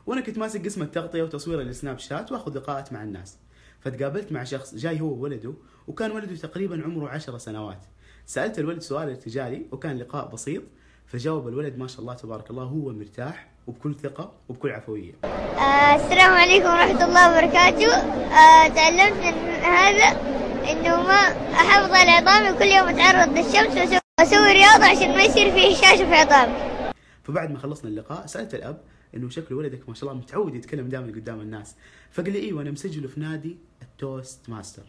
وأنا 0.06 0.20
كنت 0.20 0.38
ماسك 0.38 0.64
قسم 0.64 0.82
التغطية 0.82 1.22
وتصوير 1.22 1.60
السناب 1.60 1.98
شات 1.98 2.32
وأخذ 2.32 2.56
لقاءات 2.56 2.92
مع 2.92 3.02
الناس. 3.02 3.38
فتقابلت 3.80 4.32
مع 4.32 4.44
شخص 4.44 4.74
جاي 4.74 5.00
هو 5.00 5.06
وولده 5.06 5.52
وكان 5.88 6.10
ولده 6.10 6.36
تقريبا 6.36 6.82
عمره 6.84 7.08
عشر 7.08 7.38
سنوات. 7.38 7.84
سألت 8.26 8.58
الولد 8.58 8.82
سؤال 8.82 9.08
ارتجالي 9.08 9.66
وكان 9.72 9.98
لقاء 9.98 10.28
بسيط 10.32 10.62
فجاوب 11.06 11.48
الولد 11.48 11.78
ما 11.78 11.86
شاء 11.86 12.00
الله 12.00 12.14
تبارك 12.14 12.50
الله 12.50 12.62
هو 12.62 12.92
مرتاح 12.92 13.48
وبكل 13.66 13.94
ثقة 13.94 14.32
وبكل 14.48 14.70
عفوية. 14.70 15.12
آه 15.24 15.96
السلام 15.96 16.32
عليكم 16.32 16.66
ورحمة 16.66 17.04
الله 17.04 17.30
وبركاته. 17.30 17.94
آه 17.94 18.68
تعلمت 18.68 19.16
من 19.16 19.34
هذا 19.64 20.47
إنه 20.64 21.02
ما 21.02 21.20
أحافظ 21.52 21.92
على 21.92 22.10
عظامي 22.10 22.50
وكل 22.50 22.64
يوم 22.64 22.88
أتعرض 22.88 23.38
للشمس 23.38 24.00
واسوي 24.20 24.52
رياضة 24.52 24.84
عشان 24.84 25.08
ما 25.08 25.22
يصير 25.22 25.50
في 25.52 25.72
هشاشه 25.72 26.04
في 26.04 26.14
عظامي. 26.14 26.92
فبعد 27.24 27.50
ما 27.50 27.58
خلصنا 27.58 27.90
اللقاء 27.90 28.26
سألت 28.26 28.54
الأب 28.54 28.80
إنه 29.14 29.28
شكل 29.30 29.54
ولدك 29.54 29.88
ما 29.88 29.94
شاء 29.94 30.10
الله 30.10 30.22
متعود 30.22 30.54
يتكلم 30.54 30.88
دائما 30.88 31.06
قدام 31.06 31.40
الناس. 31.40 31.74
فقال 32.10 32.32
لي 32.32 32.38
إيوه 32.38 32.62
أنا 32.62 32.70
مسجله 32.70 33.08
في 33.08 33.20
نادي 33.20 33.56
ال 33.82 34.48
Toastmaster. 34.48 34.82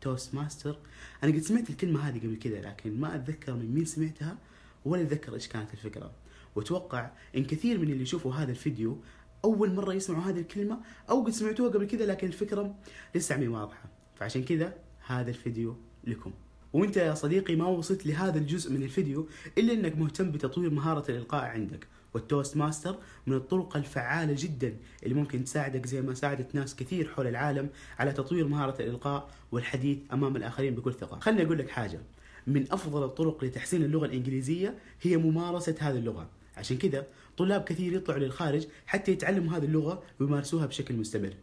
Toastmaster. 0.00 0.76
أنا 1.24 1.32
قد 1.32 1.38
سمعت 1.38 1.70
الكلمة 1.70 2.08
هذه 2.08 2.18
قبل 2.18 2.36
كذا 2.36 2.60
لكن 2.60 3.00
ما 3.00 3.14
أتذكر 3.14 3.52
من 3.52 3.74
مين 3.74 3.84
سمعتها 3.84 4.36
ولا 4.84 5.02
أتذكر 5.02 5.34
إيش 5.34 5.48
كانت 5.48 5.72
الفكرة. 5.74 6.10
وأتوقع 6.56 7.10
إن 7.36 7.44
كثير 7.44 7.78
من 7.78 7.90
اللي 7.90 8.02
يشوفوا 8.02 8.34
هذا 8.34 8.50
الفيديو 8.50 8.98
أول 9.44 9.74
مرة 9.74 9.92
يسمعوا 9.92 10.22
هذه 10.22 10.40
الكلمة 10.40 10.78
أو 11.10 11.24
قد 11.24 11.30
سمعتوها 11.30 11.70
قبل 11.70 11.86
كذا 11.86 12.06
لكن 12.06 12.26
الفكرة 12.26 12.74
لسه 13.14 13.34
عمي 13.34 13.48
واضحة. 13.48 13.84
فعشان 14.22 14.44
كذا 14.44 14.74
هذا 15.06 15.30
الفيديو 15.30 15.76
لكم. 16.04 16.32
وانت 16.72 16.96
يا 16.96 17.14
صديقي 17.14 17.56
ما 17.56 17.66
وصلت 17.66 18.06
لهذا 18.06 18.38
الجزء 18.38 18.72
من 18.72 18.82
الفيديو 18.82 19.28
إلا 19.58 19.72
إنك 19.72 19.98
مهتم 19.98 20.30
بتطوير 20.30 20.70
مهارة 20.70 21.10
الإلقاء 21.10 21.44
عندك. 21.44 21.86
والتوست 22.14 22.56
ماستر 22.56 22.96
من 23.26 23.36
الطرق 23.36 23.76
الفعالة 23.76 24.34
جدا 24.38 24.76
اللي 25.02 25.14
ممكن 25.14 25.44
تساعدك 25.44 25.86
زي 25.86 26.02
ما 26.02 26.14
ساعدت 26.14 26.54
ناس 26.54 26.76
كثير 26.76 27.08
حول 27.08 27.26
العالم 27.26 27.68
على 27.98 28.12
تطوير 28.12 28.48
مهارة 28.48 28.82
الإلقاء 28.82 29.30
والحديث 29.52 29.98
أمام 30.12 30.36
الآخرين 30.36 30.74
بكل 30.74 30.92
ثقة. 30.92 31.18
خلني 31.20 31.42
أقول 31.42 31.58
لك 31.58 31.70
حاجة. 31.70 32.00
من 32.46 32.66
أفضل 32.70 33.04
الطرق 33.04 33.44
لتحسين 33.44 33.82
اللغة 33.82 34.06
الإنجليزية 34.06 34.74
هي 35.02 35.16
ممارسة 35.16 35.74
هذه 35.80 35.98
اللغة. 35.98 36.28
عشان 36.56 36.78
كذا 36.78 37.06
طلاب 37.36 37.64
كثير 37.64 37.92
يطلعوا 37.92 38.20
للخارج 38.20 38.66
حتى 38.86 39.12
يتعلموا 39.12 39.56
هذه 39.56 39.64
اللغة 39.64 40.02
ويمارسوها 40.20 40.66
بشكل 40.66 40.94
مستمر. 40.94 41.34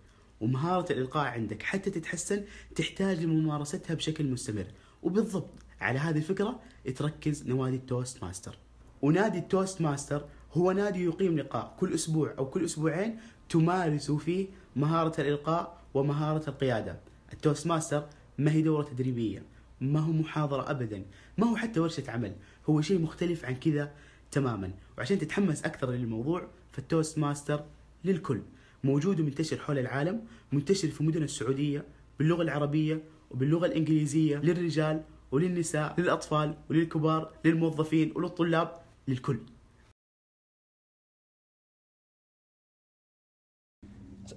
ومهارة 0.42 0.92
الإلقاء 0.92 1.26
عندك 1.26 1.64
حتى 1.64 1.90
تتحسن 1.90 2.44
تحتاج 2.76 3.24
لممارستها 3.24 3.94
بشكل 3.94 4.26
مستمر. 4.26 4.66
وبالضبط 5.04 5.50
على 5.82 6.00
هذه 6.00 6.18
الفكرة 6.18 6.60
تركز 6.96 7.48
نوادي 7.48 7.76
ال 7.76 8.24
Toastmaster. 8.24 8.58
ونادي 9.02 9.38
ال 9.38 9.82
Toastmaster 9.82 10.26
هو 10.54 10.72
نادي 10.72 11.04
يقيم 11.04 11.40
لقاء 11.40 11.76
كل 11.80 11.94
أسبوع 11.94 12.34
أو 12.38 12.50
كل 12.50 12.66
أسبوعين 12.66 13.20
تمارس 13.50 14.12
فيه 14.12 14.48
مهارة 14.76 15.22
الإلقاء 15.22 15.82
ومهارة 15.94 16.50
القيادة. 16.50 17.00
ال 17.34 17.68
Toastmaster 17.68 18.06
ما 18.38 18.52
هي 18.52 18.62
دورة 18.62 18.84
تدريبية 18.84 19.44
ما 19.82 20.00
هو 20.00 20.12
محاضرة 20.12 20.72
أبدا 20.72 21.06
ما 21.38 21.48
هو 21.48 21.56
حتى 21.56 21.80
ورشة 21.80 22.12
عمل. 22.12 22.36
هو 22.70 22.82
شيء 22.82 23.02
مختلف 23.02 23.46
عن 23.46 23.56
كذا 23.56 23.92
تماما. 24.32 24.72
وعشان 24.98 25.20
تتحمس 25.20 25.64
أكثر 25.64 25.92
للموضوع 25.92 26.48
فال 26.72 27.18
Toastmaster 27.18 27.64
للكل. 28.04 28.42
موجود 28.84 29.20
ومنتشر 29.20 29.58
حول 29.58 29.80
العالم 29.80 30.26
منتشر 30.52 30.88
في 30.88 31.04
مدن 31.04 31.24
السعودية 31.24 31.86
باللغة 32.20 32.42
العربية 32.42 33.04
وباللغة 33.32 33.66
الإنجليزية 33.66 34.38
للرجال 34.38 35.04
وللنساء 35.32 36.00
للأطفال 36.02 36.58
وللكبار 36.70 37.32
للموظفين 37.46 38.14
وللطلاب 38.16 38.82
للكل. 39.08 39.40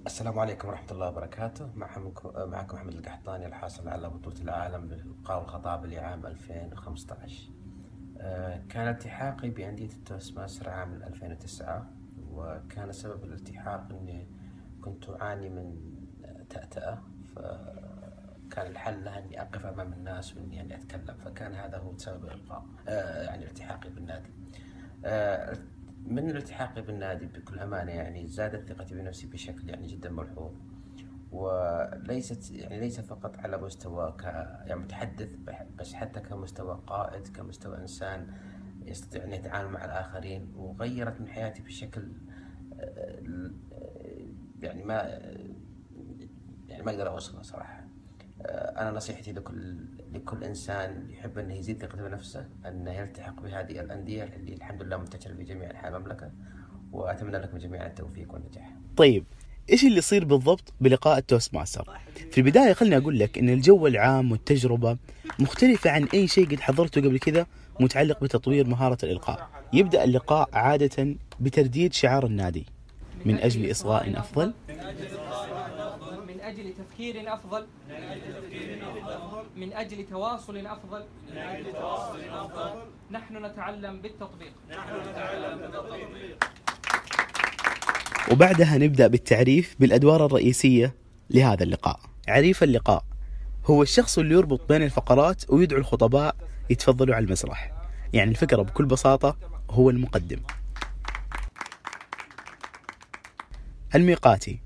السلام 0.05 0.39
عليكم 0.39 0.67
ورحمة 0.67 0.91
الله 0.91 1.07
وبركاته. 1.09 1.71
معكم 1.75 2.21
محمد 2.75 2.93
القحطاني 2.95 3.45
الحاصل 3.45 3.87
على 3.87 4.09
بطولة 4.09 4.41
العالم 4.41 4.87
بالإلقاء 4.87 5.39
والخطابة 5.39 5.87
لعام 5.87 6.25
2015 6.25 7.49
آه، 8.17 8.63
كان 8.69 8.87
التحاقي 8.87 9.49
بأندية 9.49 9.89
ال 9.91 10.37
Toastmaster 10.37 10.69
عام 10.69 10.93
2009 11.03 12.02
وكان 12.43 12.91
سبب 12.91 13.23
الالتحاق 13.23 13.87
أني 13.91 14.27
كنت 14.81 15.09
أعاني 15.09 15.49
من 15.49 15.93
تأتأة 16.49 17.01
فكان 17.35 18.67
الحل 18.67 19.03
لها 19.03 19.19
إني 19.19 19.41
أقف 19.41 19.65
أمام 19.65 19.93
الناس 19.93 20.37
وإني 20.37 20.55
يعني 20.55 20.75
أتكلم 20.75 21.17
فكان 21.17 21.53
هذا 21.53 21.77
هو 21.77 21.97
سبب 21.97 22.25
الإلقاء 22.25 22.65
آه، 22.87 23.23
يعني 23.23 23.45
التحاقي 23.45 23.89
بالنادي. 23.89 24.29
آه، 25.05 25.57
من 26.05 26.29
الالتحاقي 26.29 26.81
بالنادي 26.81 27.25
بكل 27.25 27.59
أمانة 27.59 27.91
يعني 27.91 28.27
زادت 28.27 28.69
ثقتي 28.69 28.95
بنفسي 28.95 29.27
بشكل 29.27 29.69
يعني 29.69 29.87
جدا 29.87 30.09
ملحوظ 30.09 30.51
وليست 31.31 32.51
يعني 32.51 32.79
ليس 32.79 32.99
فقط 32.99 33.37
على 33.39 33.57
مستوى 33.57 34.11
ك 34.19 34.23
يعني 34.23 34.75
متحدث 34.75 35.29
بس 35.77 35.93
حتى 35.93 36.19
كمستوى 36.19 36.81
قائد 36.87 37.27
كمستوى 37.27 37.77
إنسان 37.77 38.27
يستطيع 38.85 39.23
أن 39.23 39.33
يتعامل 39.33 39.71
مع 39.71 39.85
الآخرين 39.85 40.53
وغيرت 40.55 41.21
من 41.21 41.27
حياتي 41.27 41.63
بشكل 41.63 42.11
يعني 44.61 44.83
ما 44.83 44.95
يعني 46.67 46.83
ما 46.83 46.91
أقدر 46.91 47.09
أوصفه 47.09 47.41
صراحة 47.41 47.83
آه، 48.41 48.81
أنا 48.81 48.91
نصيحتي 48.91 49.31
لكل 49.31 49.75
لكل 50.13 50.43
إنسان 50.43 51.09
يحب 51.09 51.37
أنه 51.37 51.53
يزيد 51.53 51.81
ثقته 51.81 52.07
بنفسه 52.07 52.45
أنه 52.67 52.91
يلتحق 52.91 53.41
بهذه 53.41 53.79
الأندية 53.79 54.23
اللي 54.23 54.53
الحمد 54.53 54.83
لله 54.83 54.97
منتشرة 54.97 55.33
في 55.33 55.43
جميع 55.43 55.71
أنحاء 55.71 55.95
المملكة 55.95 56.31
وأتمنى 56.91 57.37
لكم 57.37 57.57
جميعا 57.57 57.87
التوفيق 57.87 58.33
والنجاح 58.33 58.69
طيب 58.97 59.23
إيش 59.69 59.83
اللي 59.83 59.97
يصير 59.97 60.25
بالضبط 60.25 60.73
بلقاء 60.81 61.17
ال 61.17 61.53
Toastmaster؟ 61.53 61.89
في 62.31 62.37
البداية 62.37 62.73
خلني 62.73 62.97
أقول 62.97 63.19
لك 63.19 63.37
إن 63.37 63.49
الجو 63.49 63.87
العام 63.87 64.31
والتجربة 64.31 64.97
مختلفة 65.39 65.89
عن 65.91 66.03
أي 66.13 66.27
شيء 66.27 66.49
قد 66.49 66.59
حضرته 66.59 67.01
قبل 67.01 67.19
كذا 67.19 67.45
متعلق 67.79 68.23
بتطوير 68.23 68.67
مهارة 68.67 68.97
الإلقاء. 69.03 69.62
يبدأ 69.73 70.03
اللقاء 70.03 70.49
عادة 70.53 71.15
بترديد 71.39 71.93
شعار 71.93 72.25
النادي 72.25 72.65
من 73.25 73.39
أجل 73.39 73.71
إصغاء 73.71 74.19
أفضل. 74.19 74.53
من 76.27 76.41
أجل 76.41 76.73
تفكير 76.73 77.33
أفضل. 77.33 77.65
من 79.55 79.73
أجل 79.73 80.05
تواصل 80.05 80.57
أفضل. 80.57 81.03
نحن 83.11 83.45
نتعلم 83.45 84.01
بالتطبيق. 84.01 84.53
وبعدها 88.31 88.77
نبدأ 88.77 89.07
بالتعريف 89.07 89.75
بالأدوار 89.79 90.25
الرئيسية 90.25 90.95
لهذا 91.29 91.63
اللقاء. 91.63 91.99
عريف 92.27 92.63
اللقاء 92.63 93.03
هو 93.65 93.81
الشخص 93.81 94.17
اللي 94.17 94.33
يربط 94.35 94.67
بين 94.69 94.83
الفقرات 94.83 95.49
ويدعو 95.49 95.79
الخطباء 95.79 96.35
يتفضلوا 96.69 97.15
على 97.15 97.25
المسرح. 97.25 97.71
يعني 98.13 98.31
الفكرة 98.31 98.61
بكل 98.61 98.85
بساطة 98.85 99.52
هو 99.69 99.89
المقدم. 99.89 100.39
الميقاتي. 103.95 104.59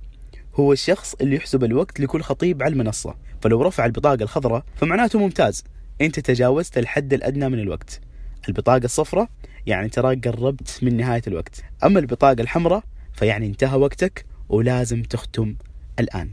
هو 0.55 0.73
الشخص 0.73 1.13
اللي 1.13 1.35
يحسب 1.35 1.63
الوقت 1.63 1.99
لكل 1.99 2.21
خطيب 2.21 2.63
على 2.63 2.73
المنصة 2.73 3.15
فلو 3.41 3.61
رفع 3.61 3.85
البطاقة 3.85 4.23
الخضراء 4.23 4.63
فمعناته 4.75 5.19
ممتاز. 5.19 5.63
أنت 6.01 6.19
تجاوزت 6.19 6.77
الحد 6.77 7.13
الأدنى 7.13 7.49
من 7.49 7.59
الوقت. 7.59 8.01
البطاقة 8.49 8.85
الصفراء 8.85 9.29
يعني 9.65 9.89
تراك 9.89 10.27
قربت 10.27 10.79
من 10.81 10.97
نهاية 10.97 11.21
الوقت. 11.27 11.63
أما 11.83 11.99
البطاقة 11.99 12.41
الحمراء 12.41 12.83
فيعني 13.13 13.45
انتهى 13.45 13.77
وقتك 13.77 14.25
ولازم 14.49 15.03
تختم 15.03 15.55
الآن. 15.99 16.31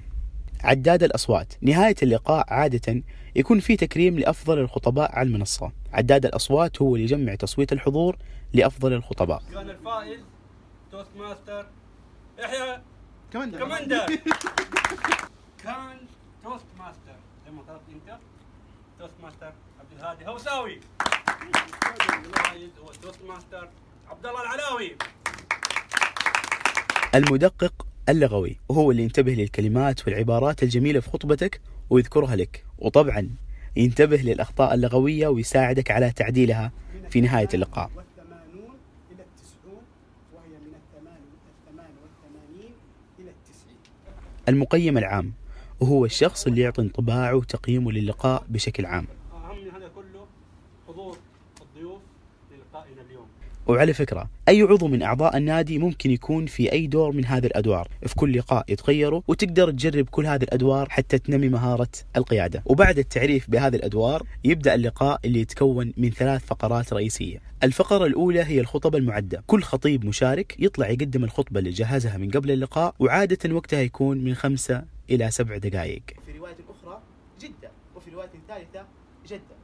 عداد 0.65 1.03
الأصوات. 1.03 1.55
نهاية 1.61 1.95
اللقاء 2.03 2.45
عادة 2.49 3.03
يكون 3.37 3.61
في 3.61 3.77
تكريم 3.77 4.19
لأفضل 4.19 4.59
الخطباء 4.59 5.13
على 5.19 5.27
المنصة. 5.27 5.73
عداد 5.95 6.27
الأصوات 6.27 6.83
هو 6.83 6.95
اللي 6.97 7.05
يجمع 7.05 7.35
تصويت 7.35 7.73
الحضور 7.73 8.17
لأفضل 8.53 8.93
الخطباء. 8.93 9.43
كان 9.53 9.71
الفائز 9.71 10.21
Toastmaster 10.93 11.67
يحيى 12.39 12.81
كمان 13.33 13.51
كماندا 13.51 14.07
كان 15.65 15.99
Toastmaster. 16.45 17.17
زي 17.47 17.53
ما 17.53 17.63
طلبت 17.63 17.83
أنت 17.93 18.19
Toastmaster 18.99 19.53
عبد 19.81 19.93
الهادي 19.99 20.27
هوساوي. 20.27 20.81
الفائز 22.25 22.71
هو 22.83 22.93
Toastmaster 23.03 23.69
عبد 24.11 24.27
الله 24.27 24.43
العلاوي. 24.43 24.97
المدقق 27.15 27.87
اللغوي 28.09 28.61
وهو 28.69 28.91
اللي 28.91 29.03
ينتبه 29.03 29.33
للكلمات 29.33 30.07
والعبارات 30.07 30.63
الجميلة 30.63 31.01
في 31.01 31.11
خطبتك 31.11 31.61
ويذكرها 31.91 32.37
لك. 32.37 32.65
وطبعا 32.79 33.31
ينتبه 33.77 34.17
للأخطاء 34.17 34.75
اللغوية 34.75 35.29
ويساعدك 35.29 35.91
على 35.91 36.13
تعديلها 36.13 36.73
في 37.11 37.21
نهاية 37.21 37.49
اللقاء. 37.55 37.91
المقيم 44.49 44.99
العام 44.99 45.33
وهو 45.81 46.05
الشخص 46.05 46.47
اللي 46.47 46.61
يعطي 46.61 46.83
انطباعه 46.83 47.35
وتقييمه 47.35 47.93
للقاء 47.93 48.45
بشكل 48.49 48.87
عام. 48.87 49.07
هذا 49.77 49.89
كله 49.89 50.27
حضور 50.89 51.19
الضيوف 51.63 52.01
للقائنا 52.51 53.03
اليوم. 53.03 53.27
وعلى 53.67 53.93
فكرة 53.95 54.31
أي 54.49 54.63
عضو 54.63 54.89
من 54.89 55.03
أعضاء 55.03 55.37
النادي 55.37 55.79
ممكن 55.79 56.11
يكون 56.11 56.47
في 56.47 56.73
أي 56.73 56.87
دور 56.87 57.13
من 57.13 57.25
هذه 57.25 57.47
الأدوار. 57.47 57.89
في 58.07 58.15
كل 58.15 58.39
لقاء 58.39 58.65
يتغيروا 58.69 59.23
وتقدر 59.29 59.71
تجرب 59.71 60.09
كل 60.09 60.27
هذه 60.27 60.43
الأدوار 60.43 60.89
حتى 60.89 61.19
تنمي 61.19 61.49
مهارة 61.49 61.89
القيادة. 62.17 62.63
وبعد 62.67 62.99
التعريف 62.99 63.51
بهذه 63.51 63.77
الأدوار 63.77 64.23
يبدأ 64.45 64.75
اللقاء 64.75 65.21
اللي 65.25 65.41
يتكون 65.41 65.93
من 65.97 66.11
ثلاث 66.11 66.45
فقرات 66.45 66.93
رئيسية. 66.93 67.41
الفقرة 67.63 68.07
الأولى 68.07 68.45
هي 68.45 68.61
الخطب 68.61 68.97
المعدة. 68.97 69.45
كل 69.47 69.63
خطيب 69.63 70.05
مشارك 70.05 70.57
يطلع 70.59 70.89
يقدم 70.89 71.25
الخطبة 71.25 71.59
اللي 71.59 71.71
جهزها 71.71 72.17
من 72.17 72.31
قبل 72.31 72.51
اللقاء 72.51 72.95
وعادة 72.99 73.55
وقتها 73.55 73.81
يكون 73.81 74.25
من 74.25 74.35
خمسة 74.35 74.85
إلى 75.11 75.31
سبع 75.31 75.57
دقائق. 75.57 76.03
في 76.27 76.39
رواية 76.39 76.57
أخرى 76.69 77.03
جدة. 77.41 77.71
وفي 77.97 78.11
رواية 78.11 78.31
ثالثة 78.49 78.87
جدة. 79.29 79.57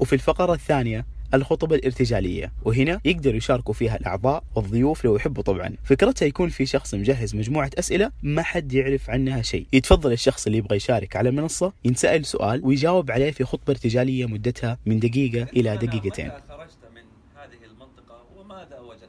وفي 0.00 0.12
الفقرة 0.12 0.54
الثانية 0.54 1.06
الخطبة 1.34 1.76
الارتجالية 1.76 2.52
وهنا 2.64 3.00
يقدروا 3.04 3.36
يشاركوا 3.36 3.74
فيها 3.74 3.96
الأعضاء 3.96 4.44
والضيوف 4.54 5.04
لو 5.04 5.16
يحبوا 5.16 5.42
طبعا. 5.42 5.76
فكرتها 5.84 6.26
يكون 6.26 6.48
في 6.48 6.66
شخص 6.66 6.94
مجهز 6.94 7.34
مجموعة 7.36 7.70
أسئلة 7.78 8.10
ما 8.22 8.42
حد 8.42 8.72
يعرف 8.72 9.10
عنها 9.10 9.42
شيء. 9.42 9.66
يتفضل 9.72 10.12
الشخص 10.12 10.46
اللي 10.46 10.58
يبغى 10.58 10.76
يشارك 10.76 11.16
على 11.16 11.28
المنصة 11.28 11.72
ينسأل 11.84 12.26
سؤال 12.26 12.60
ويجاوب 12.64 13.10
عليه 13.10 13.30
في 13.30 13.44
خطبة 13.44 13.70
ارتجالية 13.72 14.26
مدتها 14.26 14.78
من 14.86 14.98
دقيقة 15.00 15.42
إلى 15.42 15.76
دقيقتين. 15.76 16.26
متى 16.26 16.40
خرجت 16.48 16.78
من 16.94 17.02
هذه 17.36 17.64
المنطقة 17.72 18.24
وماذا 18.36 18.78
وجدت؟ 18.80 19.08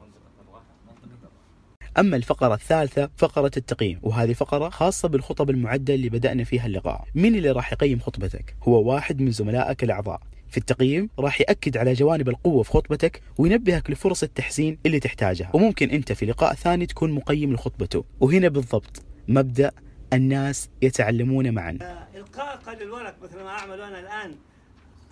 منطقة 0.00 0.30
الراحة 0.48 0.64
منطقة 0.86 1.28
الراحة 1.28 2.00
أما 2.00 2.16
الفقرة 2.16 2.54
الثالثة 2.54 3.10
فقرة 3.16 3.50
التقييم 3.56 3.98
وهذه 4.02 4.32
فقرة 4.32 4.68
خاصة 4.68 5.08
بالخطب 5.08 5.50
المعدة 5.50 5.94
اللي 5.94 6.08
بدأنا 6.08 6.44
فيها 6.44 6.66
اللقاء. 6.66 7.04
مين 7.14 7.34
اللي 7.34 7.50
راح 7.50 7.72
يقيم 7.72 8.00
خطبتك؟ 8.00 8.56
هو 8.62 8.92
واحد 8.92 9.20
من 9.20 9.30
زملائك 9.30 9.84
الأعضاء. 9.84 10.20
في 10.54 10.60
التقييم 10.60 11.10
راح 11.18 11.40
يأكد 11.40 11.76
على 11.76 11.92
جوانب 11.92 12.28
القوة 12.28 12.62
في 12.62 12.70
خطبتك 12.70 13.22
وينبهك 13.38 13.90
لفرص 13.90 14.22
التحسين 14.22 14.78
اللي 14.86 15.00
تحتاجها. 15.00 15.50
وممكن 15.54 15.90
أنت 15.90 16.12
في 16.12 16.26
لقاء 16.26 16.54
ثاني 16.54 16.86
تكون 16.86 17.12
مقيم 17.12 17.54
لخطبته. 17.54 18.04
وهنا 18.20 18.48
بالضبط 18.48 19.02
مبدأ 19.28 19.72
الناس 20.12 20.68
يتعلمون 20.82 21.54
معا. 21.54 21.78
إلقاء 22.14 22.82
للورق 22.82 23.16
مثل 23.22 23.36
ما 23.36 23.48
أعمل 23.48 23.80
أنا 23.80 24.00
الآن 24.00 24.34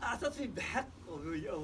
اعتقد 0.03 0.55
بحق 0.55 0.89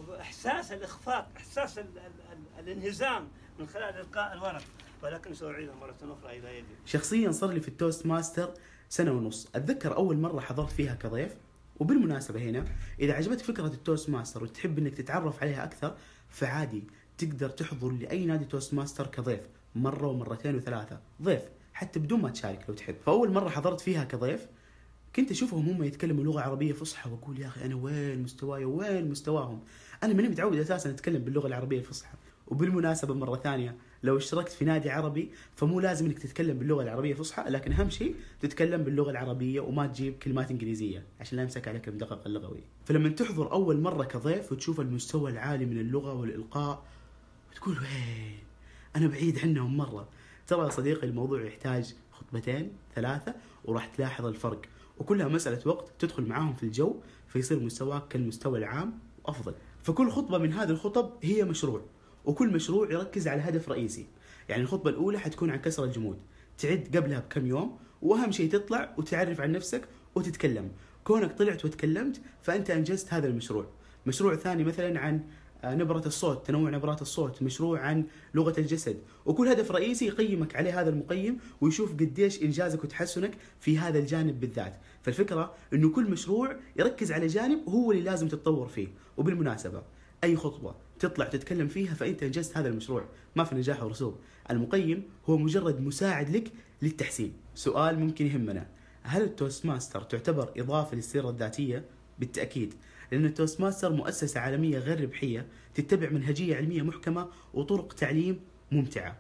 وإحساس 0.08 0.72
الإخفاق 0.72 1.28
إحساس 1.36 1.78
ال 1.78 1.84
ال 1.84 2.32
ال 2.32 2.68
الانهزام 2.68 3.28
من 3.60 3.66
خلال 3.66 3.94
إلقاء 4.00 4.32
الورق. 4.32 4.62
ولكن 5.02 5.34
ساعيدها 5.34 5.74
مرة 5.74 5.96
أخرى 6.02 6.38
إلى 6.38 6.58
يدي. 6.58 6.66
شخصيا 6.86 7.30
صار 7.30 7.50
لي 7.50 7.60
في 7.60 7.68
ال 7.68 8.06
Toastmaster 8.06 8.54
سنة 8.88 9.12
ونص. 9.12 9.48
أتذكر 9.54 9.96
أول 9.96 10.16
مرة 10.16 10.40
حضرت 10.40 10.70
فيها 10.70 10.94
كضيف؟ 10.94 11.36
وبالمناسبة 11.80 12.40
هنا 12.40 12.64
إذا 13.00 13.12
عجبتك 13.12 13.44
فكرة 13.44 13.66
ال 13.66 14.10
Toastmaster 14.10 14.42
وتحب 14.42 14.78
إنك 14.78 14.94
تتعرف 14.94 15.42
عليها 15.42 15.64
أكثر 15.64 15.96
فعادي 16.28 16.82
تقدر 17.18 17.48
تحضر 17.48 17.90
لأي 17.90 18.26
نادي 18.26 18.44
Toastmaster 18.44 19.06
كضيف 19.06 19.40
مرة 19.74 20.06
ومرتين 20.06 20.54
وثلاثة 20.54 21.00
ضيف 21.22 21.42
حتى 21.74 21.98
بدون 21.98 22.20
ما 22.20 22.30
تشارك 22.30 22.64
لو 22.68 22.74
تحب. 22.74 22.94
فأول 23.06 23.32
مرة 23.32 23.48
حضرت 23.48 23.80
فيها 23.80 24.04
كضيف 24.04 24.46
كنت 25.16 25.30
أشوفهم 25.30 25.68
هم 25.68 25.82
يتكلموا 25.82 26.24
لغة 26.24 26.40
عربية 26.40 26.72
فصحى 26.72 27.10
وأقول 27.10 27.40
يا 27.40 27.46
أخي 27.46 27.64
أنا 27.64 27.74
وين 27.74 28.22
مستواي 28.22 28.64
وين 28.64 29.10
مستواهم؟ 29.10 29.60
أنا 30.02 30.14
ماني 30.14 30.28
متعود 30.28 30.58
أساسا 30.58 30.90
أتكلم 30.90 31.24
باللغة 31.24 31.46
العربية 31.46 31.78
الفصحى. 31.78 32.14
وبالمناسبة 32.46 33.14
مرة 33.14 33.36
ثانية 33.36 33.76
لو 34.02 34.16
اشتركت 34.16 34.52
في 34.52 34.64
نادي 34.64 34.90
عربي 34.90 35.30
فمو 35.54 35.80
لازم 35.80 36.06
إنك 36.06 36.18
تتكلم 36.18 36.58
باللغة 36.58 36.82
العربية 36.82 37.12
الفصحى 37.12 37.50
لكن 37.50 37.72
أهم 37.72 37.90
شيء 37.90 38.14
تتكلم 38.40 38.82
باللغة 38.84 39.10
العربية 39.10 39.60
وما 39.60 39.86
تجيب 39.86 40.18
كلمات 40.18 40.50
إنجليزية 40.50 41.04
عشان 41.20 41.36
لا 41.36 41.42
يمسك 41.42 41.68
عليك 41.68 41.88
المدقق 41.88 42.26
اللغوي. 42.26 42.60
فلما 42.84 43.08
تحضر 43.08 43.52
أول 43.52 43.80
مرة 43.80 44.04
كضيف 44.04 44.52
وتشوف 44.52 44.80
المستوى 44.80 45.30
العالي 45.30 45.66
من 45.66 45.78
اللغة 45.78 46.12
والإلقاء 46.14 46.84
وتقول 47.52 47.78
وين؟ 47.78 48.38
أنا 48.96 49.06
بعيد 49.06 49.38
عنهم 49.38 49.76
مرة. 49.76 50.08
ترى 50.46 50.64
يا 50.64 50.68
صديقي 50.68 51.06
الموضوع 51.06 51.42
يحتاج 51.42 51.94
خطبتين 52.12 52.72
ثلاثة 52.94 53.34
وراح 53.64 53.86
تلاحظ 53.86 54.26
الفرق. 54.26 54.60
وكلها 54.98 55.28
مسألة 55.28 55.60
وقت 55.68 55.92
تدخل 55.98 56.22
معاهم 56.22 56.54
في 56.54 56.62
الجو 56.62 56.96
فيصير 57.28 57.60
مستواك 57.60 58.08
كالمستوى 58.08 58.58
العام 58.58 58.98
وأفضل 59.24 59.54
فكل 59.82 60.10
خطبة 60.10 60.38
من 60.38 60.52
هذه 60.52 60.70
الخطب 60.70 61.10
هي 61.22 61.44
مشروع. 61.44 61.82
وكل 62.24 62.52
مشروع 62.52 62.92
يركز 62.92 63.28
على 63.28 63.42
هدف 63.42 63.68
رئيسي. 63.68 64.06
يعني 64.48 64.62
الخطبة 64.62 64.90
الأولى 64.90 65.18
حتكون 65.18 65.50
عن 65.50 65.58
كسر 65.58 65.84
الجمود. 65.84 66.18
تعد 66.58 66.96
قبلها 66.96 67.20
بكم 67.20 67.46
يوم 67.46 67.78
وأهم 68.02 68.32
شيء 68.32 68.50
تطلع 68.50 68.94
وتعرف 68.98 69.40
عن 69.40 69.52
نفسك 69.52 69.88
وتتكلم. 70.14 70.70
كونك 71.04 71.38
طلعت 71.38 71.64
وتكلمت 71.64 72.20
فأنت 72.42 72.70
أنجزت 72.70 73.14
هذا 73.14 73.26
المشروع. 73.28 73.66
مشروع 74.06 74.36
ثاني 74.36 74.64
مثلا 74.64 75.00
عن 75.00 75.20
آه، 75.64 75.74
نبرة 75.74 76.06
الصوت 76.06 76.46
تنوع 76.46 76.70
نبرات 76.70 77.02
الصوت. 77.02 77.42
مشروع 77.42 77.80
عن 77.80 78.04
لغة 78.34 78.54
الجسد. 78.60 78.96
وكل 79.26 79.48
هدف 79.48 79.70
رئيسي 79.70 80.06
يقيمك 80.06 80.56
عليه 80.56 80.80
هذا 80.80 80.90
المقيم 80.90 81.38
ويشوف 81.60 81.92
قديش 81.92 82.42
إنجازك 82.42 82.84
وتحسنك 82.84 83.30
في 83.60 83.78
هذا 83.78 83.98
الجانب 83.98 84.40
بالذات. 84.40 84.74
فالفكرة 85.02 85.54
أنه 85.72 85.90
كل 85.90 86.10
مشروع 86.10 86.56
يركز 86.76 87.12
على 87.12 87.26
جانب 87.26 87.68
هو 87.68 87.92
اللي 87.92 88.02
لازم 88.02 88.28
تتطور 88.28 88.68
فيه. 88.68 88.88
وبالمناسبة 89.16 89.82
أي 90.24 90.36
خطوة 90.36 90.76
تطلع 90.98 91.24
تتكلم 91.24 91.68
فيها 91.68 91.94
فأنت 91.94 92.22
أنجزت 92.22 92.56
هذا 92.56 92.68
المشروع. 92.68 93.04
ما 93.36 93.44
في 93.44 93.54
نجاح 93.54 93.82
ورسوب 93.82 94.16
المقيم 94.50 95.02
هو 95.26 95.36
مجرد 95.38 95.80
مساعد 95.80 96.36
لك 96.36 96.52
للتحسين. 96.82 97.32
سؤال 97.54 97.98
ممكن 97.98 98.26
يهمنا. 98.26 98.66
هل 99.02 99.22
ال 99.22 99.66
Toastmasters 99.66 100.02
تعتبر 100.02 100.52
إضافة 100.56 100.96
للسيرة 100.96 101.30
الذاتية؟ 101.30 101.84
بالتأكيد. 102.18 102.74
لأن 103.12 103.24
ال 103.24 103.60
Toastmasters 103.60 103.92
مؤسسة 103.92 104.40
عالمية 104.40 104.78
غير 104.78 105.00
ربحية 105.00 105.46
تتبع 105.74 106.10
منهجية 106.10 106.56
علمية 106.56 106.82
محكمة 106.82 107.28
وطرق 107.54 107.92
تعليم 107.92 108.40
ممتعة. 108.72 109.18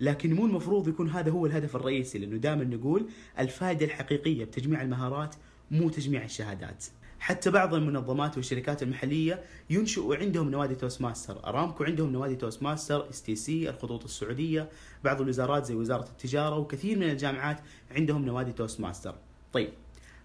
لكن 0.00 0.34
مو 0.34 0.46
المفروض 0.46 0.88
يكون 0.88 1.10
هذا 1.10 1.30
هو 1.30 1.46
الهدف 1.46 1.76
الرئيسي 1.76 2.18
لأنه 2.18 2.36
دائما 2.36 2.64
نقول 2.64 3.08
الفائدة 3.38 3.86
الحقيقية 3.86 4.44
بتجميع 4.44 4.82
المهارات 4.82 5.34
مو 5.70 5.88
تجميع 5.88 6.24
الشهادات. 6.24 6.84
حتى 7.20 7.50
بعض 7.50 7.74
المنظمات 7.74 8.36
والشركات 8.36 8.82
المحلية 8.82 9.42
ينشئوا 9.70 10.16
عندهم 10.16 10.50
نوادي 10.50 10.74
Toastmasters 10.74 11.46
أرامكو 11.46 11.84
عندهم 11.84 12.12
نوادي 12.12 12.36
Toastmasters 12.36 13.10
STC 13.10 13.70
الخطوط 13.70 14.04
السعودية 14.04 14.68
بعض 15.04 15.20
الوزارات 15.20 15.64
زي 15.64 15.74
وزارة 15.74 16.04
التجارة 16.04 16.58
وكثير 16.58 16.98
من 16.98 17.10
الجامعات 17.10 17.60
عندهم 17.90 18.24
نوادي 18.24 18.52
Toastmasters 18.52 19.14
طيب 19.52 19.70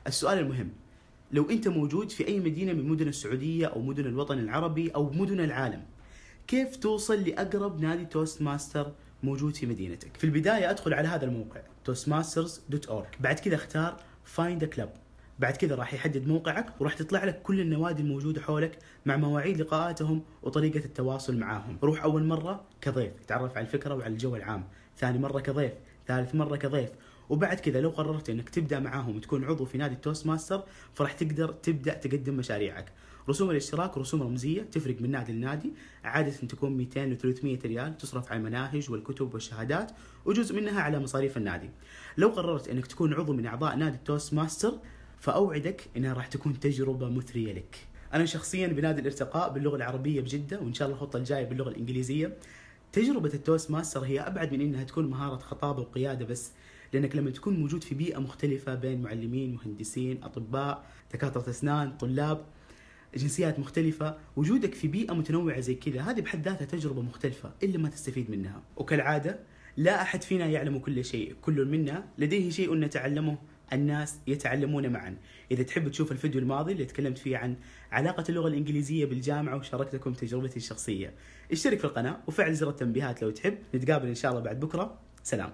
السؤال 0.07 0.39
المهم 0.39 0.69
لو 1.31 1.49
أنت 1.49 1.67
موجود 1.67 2.11
في 2.11 2.27
أي 2.27 2.39
مدينة 2.39 2.73
من 2.73 2.87
مدن 2.87 3.07
السعودية 3.07 3.65
أو 3.65 3.81
مدن 3.81 4.05
الوطن 4.05 4.39
العربي 4.39 4.89
أو 4.89 5.09
مدن 5.09 5.39
العالم 5.39 5.83
كيف 6.47 6.75
توصل 6.75 7.23
لأقرب 7.23 7.81
نادي 7.81 8.05
Toastmasters 8.05 8.91
موجود 9.23 9.55
في 9.55 9.65
مدينتك؟ 9.65 10.17
في 10.17 10.23
البداية 10.23 10.69
أدخل 10.69 10.93
على 10.93 11.07
هذا 11.07 11.25
الموقع 11.25 11.61
toastmasters.org 11.89 13.21
بعد 13.21 13.39
كذا 13.39 13.55
اختار 13.55 13.76
find 13.76 13.97
a 14.37 14.75
club. 14.75 14.89
بعد 15.39 15.57
كذا 15.57 15.75
راح 15.75 15.93
يحدد 15.93 16.27
موقعك 16.27 16.65
وراح 16.79 16.93
تطلع 16.93 17.23
لك 17.23 17.41
كل 17.41 17.59
النوادي 17.59 18.01
الموجودة 18.01 18.41
حولك 18.41 18.79
مع 19.05 19.17
مواعيد 19.17 19.61
لقاءاتهم 19.61 20.23
وطريقة 20.43 20.85
التواصل 20.85 21.37
معاهم. 21.37 21.77
روح 21.83 22.03
أول 22.03 22.23
مرة 22.23 22.63
كضيف 22.81 23.13
تعرف 23.27 23.57
على 23.57 23.65
الفكرة 23.65 23.95
وعلى 23.95 24.13
الجو 24.13 24.35
العام. 24.35 24.63
ثاني 24.97 25.19
مرة 25.19 25.39
كضيف 25.39 25.71
ثالث 26.07 26.35
مرة 26.35 26.55
كضيف. 26.55 26.89
وبعد 27.29 27.59
كذا 27.59 27.81
لو 27.81 27.89
قررت 27.89 28.29
إنك 28.29 28.49
تبدأ 28.49 28.79
معاهم 28.79 29.15
وتكون 29.15 29.43
عضو 29.43 29.65
في 29.65 29.77
نادي 29.77 29.95
ال 29.95 30.27
Toastmasters 30.27 30.63
فراح 30.93 31.13
تقدر 31.13 31.51
تبدأ 31.51 31.93
تقدم 31.93 32.33
مشاريعك. 32.33 32.91
رسوم 33.29 33.51
الاشتراك 33.51 33.97
رسوم 33.97 34.23
رمزية 34.23 34.61
تفرق 34.61 35.01
من 35.01 35.11
نادي 35.11 35.31
لنادي. 35.31 35.73
عادة 36.03 36.31
تكون 36.31 36.77
200 36.77 37.11
و 37.11 37.15
300 37.15 37.59
ريال 37.65 37.97
تصرف 37.97 38.31
على 38.31 38.39
المناهج 38.39 38.91
والكتب 38.91 39.33
والشهادات 39.33 39.91
وجزء 40.25 40.55
منها 40.55 40.81
على 40.81 40.99
مصاريف 40.99 41.37
النادي. 41.37 41.69
لو 42.17 42.29
قررت 42.29 42.67
إنك 42.67 42.87
تكون 42.87 43.13
عضو 43.13 43.33
من 43.33 43.45
أعضاء 43.45 43.75
نادي 43.75 43.95
ال 43.95 44.33
Toastmasters 44.33 44.73
فأوعدك 45.21 45.81
إنها 45.97 46.13
راح 46.13 46.27
تكون 46.27 46.59
تجربة 46.59 47.09
مثرية 47.09 47.53
لك. 47.53 47.75
أنا 48.13 48.25
شخصيا 48.25 48.67
بنادي 48.67 49.01
الارتقاء 49.01 49.53
باللغة 49.53 49.75
العربية 49.75 50.21
بجدة 50.21 50.59
وإن 50.59 50.73
شاء 50.73 50.87
الله 50.87 50.97
الخطة 50.97 51.17
الجاية 51.17 51.45
باللغة 51.45 51.69
الإنجليزية. 51.69 52.37
تجربة 52.93 53.33
ال 53.33 53.71
Toastmasters 53.71 53.99
هي 53.99 54.19
أبعد 54.19 54.53
من 54.53 54.61
إنها 54.61 54.83
تكون 54.83 55.09
مهارة 55.09 55.37
خطابة 55.37 55.81
وقيادة 55.81 56.25
بس 56.25 56.51
لأنك 56.93 57.15
لما 57.15 57.29
تكون 57.29 57.59
موجود 57.59 57.83
في 57.83 57.95
بيئة 57.95 58.19
مختلفة 58.19 58.75
بين 58.75 59.01
معلمين 59.01 59.53
مهندسين 59.53 60.23
أطباء 60.23 60.85
دكاترة 61.13 61.49
أسنان 61.49 61.97
طلاب 61.97 62.45
جنسيات 63.15 63.59
مختلفة 63.59 64.17
وجودك 64.35 64.73
في 64.73 64.87
بيئة 64.87 65.13
متنوعة 65.13 65.59
زي 65.59 65.75
كذا 65.75 66.01
هذه 66.01 66.21
بحد 66.21 66.47
ذاتها 66.47 66.65
تجربة 66.65 67.01
مختلفة 67.01 67.51
إلا 67.63 67.77
ما 67.77 67.89
تستفيد 67.89 68.31
منها. 68.31 68.61
وكالعادة 68.77 69.39
لا 69.77 70.01
أحد 70.01 70.23
فينا 70.23 70.45
يعلم 70.45 70.79
كل 70.79 71.05
شيء 71.05 71.35
كل 71.41 71.65
منا 71.65 72.05
لديه 72.17 72.49
شيء 72.49 72.75
نتعلمه 72.75 73.37
الناس 73.73 74.19
يتعلمون 74.27 74.89
معا. 74.89 75.17
إذا 75.51 75.63
تحب 75.63 75.87
تشوف 75.87 76.11
الفيديو 76.11 76.41
الماضي 76.41 76.71
اللي 76.71 76.85
تكلمت 76.85 77.17
فيه 77.17 77.37
عن 77.37 77.55
علاقة 77.91 78.23
اللغة 78.29 78.47
الإنجليزية 78.47 79.05
بالجامعة 79.05 79.57
وشاركتكم 79.57 80.13
تجربتي 80.13 80.57
الشخصية. 80.57 81.13
اشترك 81.51 81.79
في 81.79 81.85
القناة 81.85 82.19
وفعل 82.27 82.53
زر 82.53 82.69
التنبيهات 82.69 83.21
لو 83.21 83.29
تحب. 83.29 83.57
نتقابل 83.75 84.07
إن 84.07 84.15
شاء 84.15 84.31
الله 84.31 84.43
بعد 84.43 84.59
بكرة. 84.59 84.99
سلام. 85.23 85.53